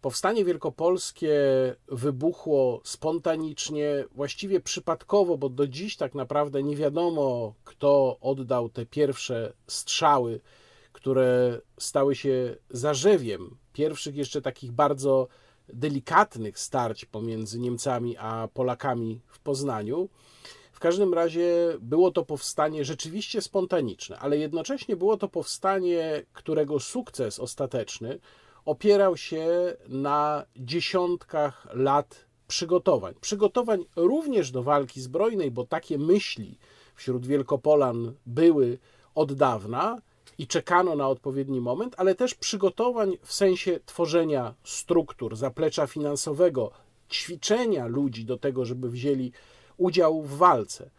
[0.02, 1.36] Powstanie wielkopolskie
[1.88, 9.54] wybuchło spontanicznie, właściwie przypadkowo, bo do dziś tak naprawdę nie wiadomo, kto oddał te pierwsze
[9.68, 10.40] strzały,
[10.92, 15.28] które stały się zarzewiem pierwszych jeszcze takich bardzo
[15.70, 20.10] delikatnych starć pomiędzy Niemcami a Polakami w Poznaniu.
[20.72, 27.40] W każdym razie było to powstanie rzeczywiście spontaniczne, ale jednocześnie było to powstanie, którego sukces
[27.40, 28.20] ostateczny
[28.66, 29.48] opierał się
[29.88, 33.14] na dziesiątkach lat przygotowań.
[33.22, 36.58] Przygotowań również do walki zbrojnej, bo takie myśli
[36.96, 38.78] wśród Wielkopolan były
[39.16, 40.02] od dawna
[40.38, 46.72] i czekano na odpowiedni moment, ale też przygotowań w sensie tworzenia struktur, zaplecza finansowego,
[47.12, 49.32] ćwiczenia ludzi do tego, żeby wzięli
[49.78, 50.90] udział w walce.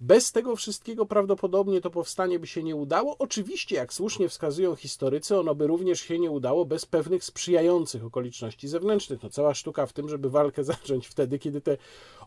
[0.00, 3.16] Bez tego wszystkiego prawdopodobnie to powstanie by się nie udało.
[3.18, 8.68] Oczywiście, jak słusznie wskazują historycy, ono by również się nie udało bez pewnych sprzyjających okoliczności
[8.68, 9.22] zewnętrznych.
[9.22, 11.76] No, cała sztuka w tym, żeby walkę zacząć wtedy, kiedy te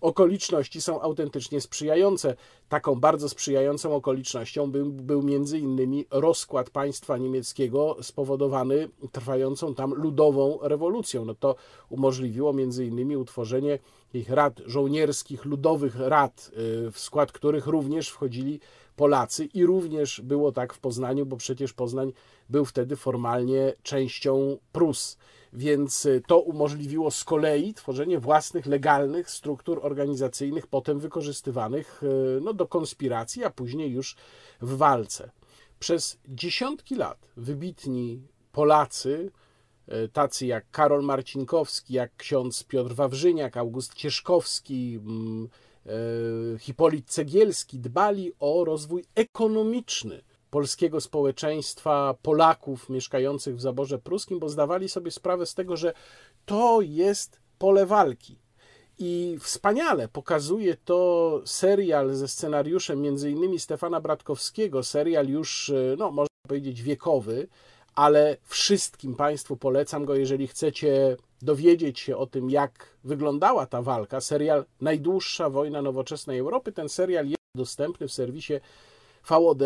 [0.02, 2.36] okoliczności są autentycznie sprzyjające.
[2.70, 10.60] Taką bardzo sprzyjającą okolicznością był, był między innymi rozkład państwa niemieckiego spowodowany trwającą tam ludową
[10.62, 11.26] rewolucją.
[11.26, 11.56] No to
[11.90, 13.80] umożliwiło między innymi utworzenie
[14.14, 16.52] ich rad żołnierskich, ludowych rad,
[16.88, 18.60] y, w skład których również wchodzili
[18.96, 22.14] Polacy i również było tak w Poznaniu, bo przecież Poznań
[22.50, 25.18] był wtedy formalnie częścią Prus.
[25.54, 32.54] Więc y, to umożliwiło z kolei tworzenie własnych, legalnych struktur organizacyjnych, potem wykorzystywanych y, no,
[32.54, 34.16] do konspiracji, a później już
[34.62, 35.32] w walce.
[35.80, 39.32] Przez dziesiątki lat wybitni Polacy,
[40.14, 45.50] tacy jak Karol Marcinkowski, jak ksiądz Piotr Wawrzyniak, August Cieszkowski, mm,
[45.86, 54.50] e, Hipolit Cegielski dbali o rozwój ekonomiczny polskiego społeczeństwa, Polaków mieszkających w zaborze pruskim, bo
[54.50, 55.94] zdawali sobie sprawę z tego, że
[56.46, 58.40] to jest pole walki.
[59.00, 66.12] I wspaniale pokazuje to serial ze scenariuszem między innymi Stefana Bratkowskiego, serial już, e, no,
[66.12, 67.48] można powiedzieć, wiekowy,
[67.96, 74.22] ale wszystkim Państwu polecam go, jeżeli chcecie dowiedzieć się o tym, jak wyglądała ta walka.
[74.22, 76.72] Serial Najdłuższa wojna nowoczesnej Europy.
[76.72, 78.54] Ten serial jest dostępny w serwisie
[79.30, 79.64] VOD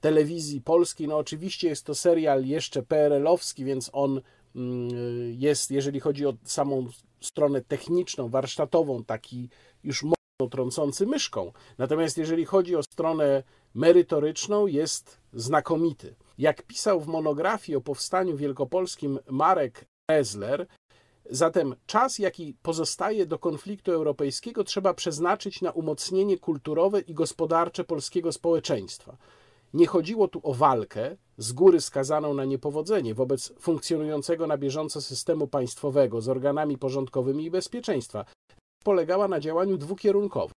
[0.00, 1.08] telewizji polskiej.
[1.08, 4.20] No oczywiście jest to serial jeszcze PRL-owski, więc on
[4.56, 4.88] mm,
[5.32, 6.86] jest, jeżeli chodzi o samą
[7.20, 9.48] stronę techniczną, warsztatową, taki
[9.84, 11.52] już mocno trącący myszką.
[11.78, 13.42] Natomiast jeżeli chodzi o stronę
[13.74, 16.14] merytoryczną, jest znakomity.
[16.38, 20.66] Jak pisał w monografii o powstaniu wielkopolskim Marek Esler,
[21.30, 28.32] zatem czas, jaki pozostaje do konfliktu europejskiego, trzeba przeznaczyć na umocnienie kulturowe i gospodarcze polskiego
[28.32, 29.16] społeczeństwa.
[29.74, 35.46] Nie chodziło tu o walkę z góry skazaną na niepowodzenie wobec funkcjonującego na bieżąco systemu
[35.46, 38.24] państwowego z organami porządkowymi i bezpieczeństwa.
[38.84, 40.54] Polegała na działaniu dwukierunkowym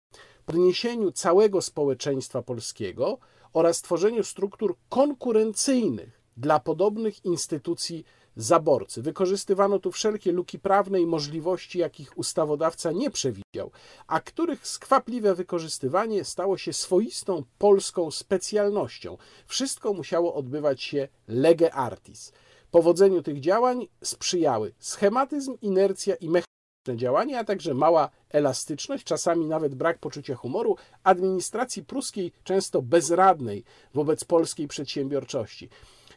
[0.46, 3.18] podniesieniu całego społeczeństwa polskiego
[3.54, 8.04] oraz tworzeniu struktur konkurencyjnych dla podobnych instytucji
[8.36, 9.02] zaborcy.
[9.02, 13.70] Wykorzystywano tu wszelkie luki prawne i możliwości, jakich ustawodawca nie przewidział,
[14.06, 19.16] a których skwapliwe wykorzystywanie stało się swoistą polską specjalnością.
[19.46, 22.32] Wszystko musiało odbywać się lege artis.
[22.70, 26.53] Powodzeniu tych działań sprzyjały schematyzm, inercja i mechanizm
[26.94, 33.64] działanie, a także mała elastyczność, czasami nawet brak poczucia humoru administracji pruskiej, często bezradnej
[33.94, 35.68] wobec polskiej przedsiębiorczości.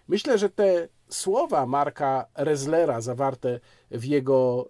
[0.07, 3.59] Myślę, że te słowa Marka Rezlera zawarte
[3.91, 4.69] w jego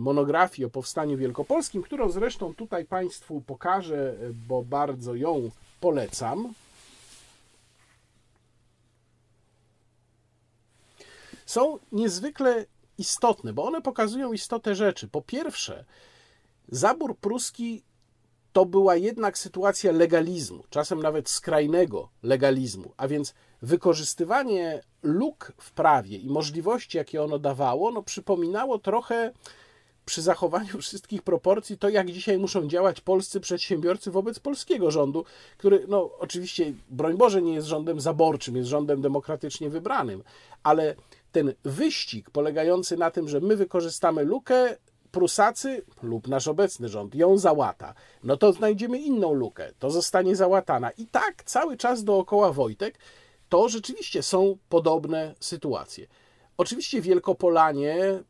[0.00, 4.16] monografii o powstaniu wielkopolskim, którą zresztą tutaj Państwu pokażę,
[4.48, 6.54] bo bardzo ją polecam.
[11.46, 12.66] Są niezwykle
[12.98, 15.08] istotne, bo one pokazują istotę rzeczy.
[15.08, 15.84] Po pierwsze,
[16.68, 17.82] zabór pruski
[18.52, 26.18] to była jednak sytuacja legalizmu, czasem nawet skrajnego legalizmu, a więc wykorzystywanie luk w prawie
[26.18, 29.32] i możliwości, jakie ono dawało, no przypominało trochę
[30.04, 35.24] przy zachowaniu wszystkich proporcji to, jak dzisiaj muszą działać polscy przedsiębiorcy wobec polskiego rządu,
[35.58, 40.22] który, no oczywiście, broń Boże, nie jest rządem zaborczym, jest rządem demokratycznie wybranym,
[40.62, 40.94] ale
[41.34, 44.76] ten wyścig polegający na tym, że my wykorzystamy lukę,
[45.10, 50.90] Prusacy lub nasz obecny rząd ją załata, no to znajdziemy inną lukę, to zostanie załatana.
[50.90, 52.98] I tak cały czas dookoła Wojtek,
[53.48, 56.06] to rzeczywiście są podobne sytuacje.
[56.56, 58.22] Oczywiście Wielkopolanie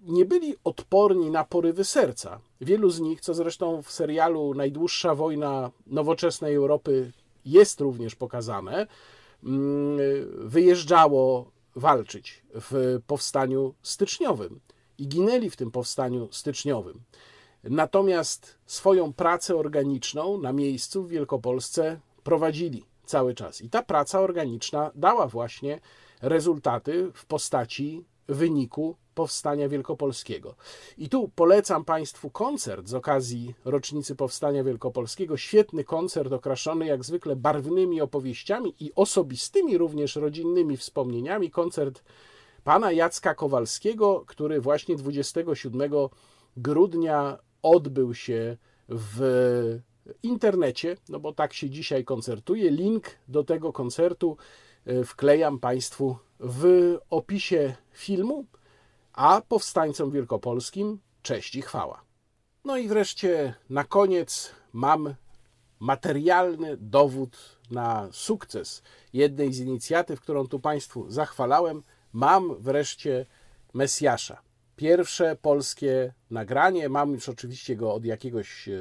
[0.00, 2.40] nie byli odporni na porywy serca.
[2.60, 7.12] Wielu z nich, co zresztą w serialu Najdłuższa wojna nowoczesnej Europy
[7.44, 8.86] jest również pokazane,
[9.44, 9.98] mm,
[10.48, 14.60] wyjeżdżało walczyć w powstaniu styczniowym
[14.98, 17.00] i ginęli w tym powstaniu styczniowym.
[17.64, 23.60] Natomiast swoją pracę organiczną na miejscu w Wielkopolsce prowadzili cały czas.
[23.60, 25.80] I ta praca organiczna dała właśnie
[26.22, 30.54] rezultaty w postaci wyniku Powstania Wielkopolskiego.
[30.98, 35.36] I tu polecam Państwu koncert z okazji rocznicy Powstania Wielkopolskiego.
[35.36, 41.50] Świetny koncert okraszony jak zwykle barwnymi opowieściami i osobistymi również rodzinnymi wspomnieniami.
[41.50, 42.02] Koncert
[42.64, 45.90] pana Jacka Kowalskiego, który właśnie 27
[46.56, 48.56] grudnia odbył się
[48.88, 49.80] w
[50.22, 52.70] internecie, no bo tak się dzisiaj koncertuje.
[52.70, 54.36] Link do tego koncertu
[54.86, 58.44] e, wklejam Państwu w opisie filmu
[59.18, 62.02] a powstańcom wielkopolskim cześć i chwała.
[62.64, 65.14] No i wreszcie na koniec mam
[65.80, 71.82] materialny dowód na sukces jednej z inicjatyw, którą tu Państwu zachwalałem.
[72.12, 73.26] Mam wreszcie
[73.74, 74.42] Mesjasza.
[74.76, 78.72] Pierwsze polskie nagranie, mam już oczywiście go od jakiegoś e,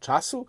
[0.00, 0.46] czasu,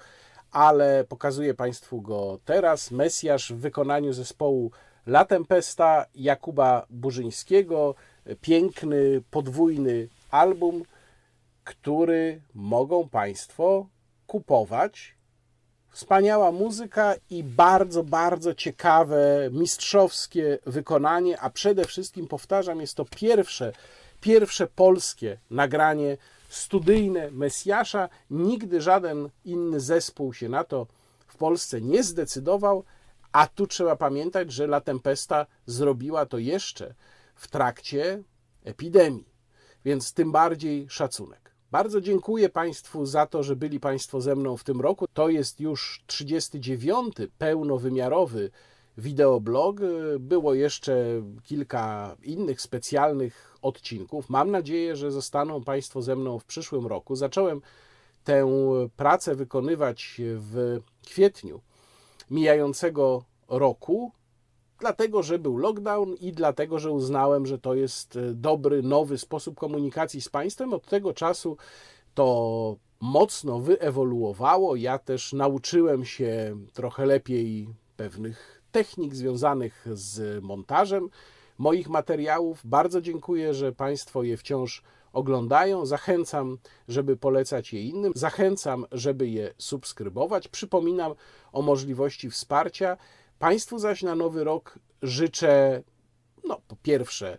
[0.51, 2.91] ale pokazuję Państwu go teraz.
[2.91, 4.71] Mesjasz w wykonaniu zespołu
[5.07, 7.95] La Tempesta Jakuba Burzyńskiego,
[8.41, 10.83] piękny, podwójny album,
[11.63, 13.87] który mogą Państwo
[14.27, 15.15] kupować.
[15.89, 23.73] Wspaniała muzyka i bardzo, bardzo ciekawe, mistrzowskie wykonanie, a przede wszystkim, powtarzam, jest to pierwsze,
[24.21, 26.17] pierwsze polskie nagranie
[26.49, 28.09] studyjne Mesjasza.
[28.29, 30.87] Nigdy żaden inny zespół się na to
[31.27, 32.83] w Polsce nie zdecydował,
[33.31, 36.93] a tu trzeba pamiętać, że La Tempesta zrobiła to jeszcze
[37.37, 38.23] w trakcie
[38.63, 39.29] epidemii,
[39.85, 41.51] więc tym bardziej szacunek.
[41.71, 45.05] Bardzo dziękuję Państwu za to, że byli Państwo ze mną w tym roku.
[45.13, 47.15] To jest już 39.
[47.37, 48.51] pełnowymiarowy
[48.97, 49.79] wideoblog.
[50.19, 54.29] Było jeszcze kilka innych specjalnych odcinków.
[54.29, 57.15] Mam nadzieję, że zostaną Państwo ze mną w przyszłym roku.
[57.15, 57.61] Zacząłem
[58.23, 58.47] tę
[58.95, 61.61] pracę wykonywać w kwietniu
[62.31, 64.11] mijającego roku
[64.79, 69.55] dlatego że był lockdown i dlatego, że uznałem, że to jest e, dobry, nowy sposób
[69.55, 70.73] komunikacji z państwem.
[70.73, 71.57] Od tego czasu
[72.13, 74.75] to mocno wyewoluowało.
[74.75, 81.09] Ja też nauczyłem się trochę lepiej pewnych technik związanych z montażem
[81.57, 82.61] moich materiałów.
[82.65, 85.85] Bardzo dziękuję, że Państwo je wciąż oglądają.
[85.85, 86.57] Zachęcam,
[86.87, 88.11] żeby polecać je innym.
[88.15, 90.47] Zachęcam, żeby je subskrybować.
[90.47, 91.13] Przypominam
[91.51, 92.97] o możliwości wsparcia.
[93.39, 95.83] Państwu zaś na nowy rok życzę,
[96.43, 97.37] no, po pierwsze,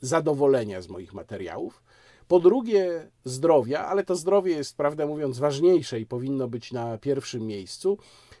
[0.00, 1.82] zadowolenia z moich materiałów,
[2.28, 7.46] po drugie, zdrowia, ale to zdrowie jest, prawdę mówiąc, ważniejsze i powinno być na pierwszym
[7.46, 7.98] miejscu.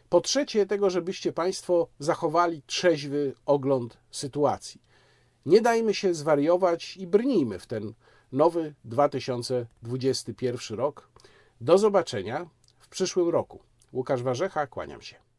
[0.08, 4.80] Po trzecie, tego, żebyście Państwo zachowali trzeźwy ogląd sytuacji.
[5.46, 7.92] Nie dajmy się zwariować i brnijmy w ten
[8.32, 11.08] nowy 2021 rok.
[11.60, 12.46] Do zobaczenia
[12.78, 13.60] w przyszłym roku.
[13.92, 15.31] Łukasz Warzecha, kłaniam się.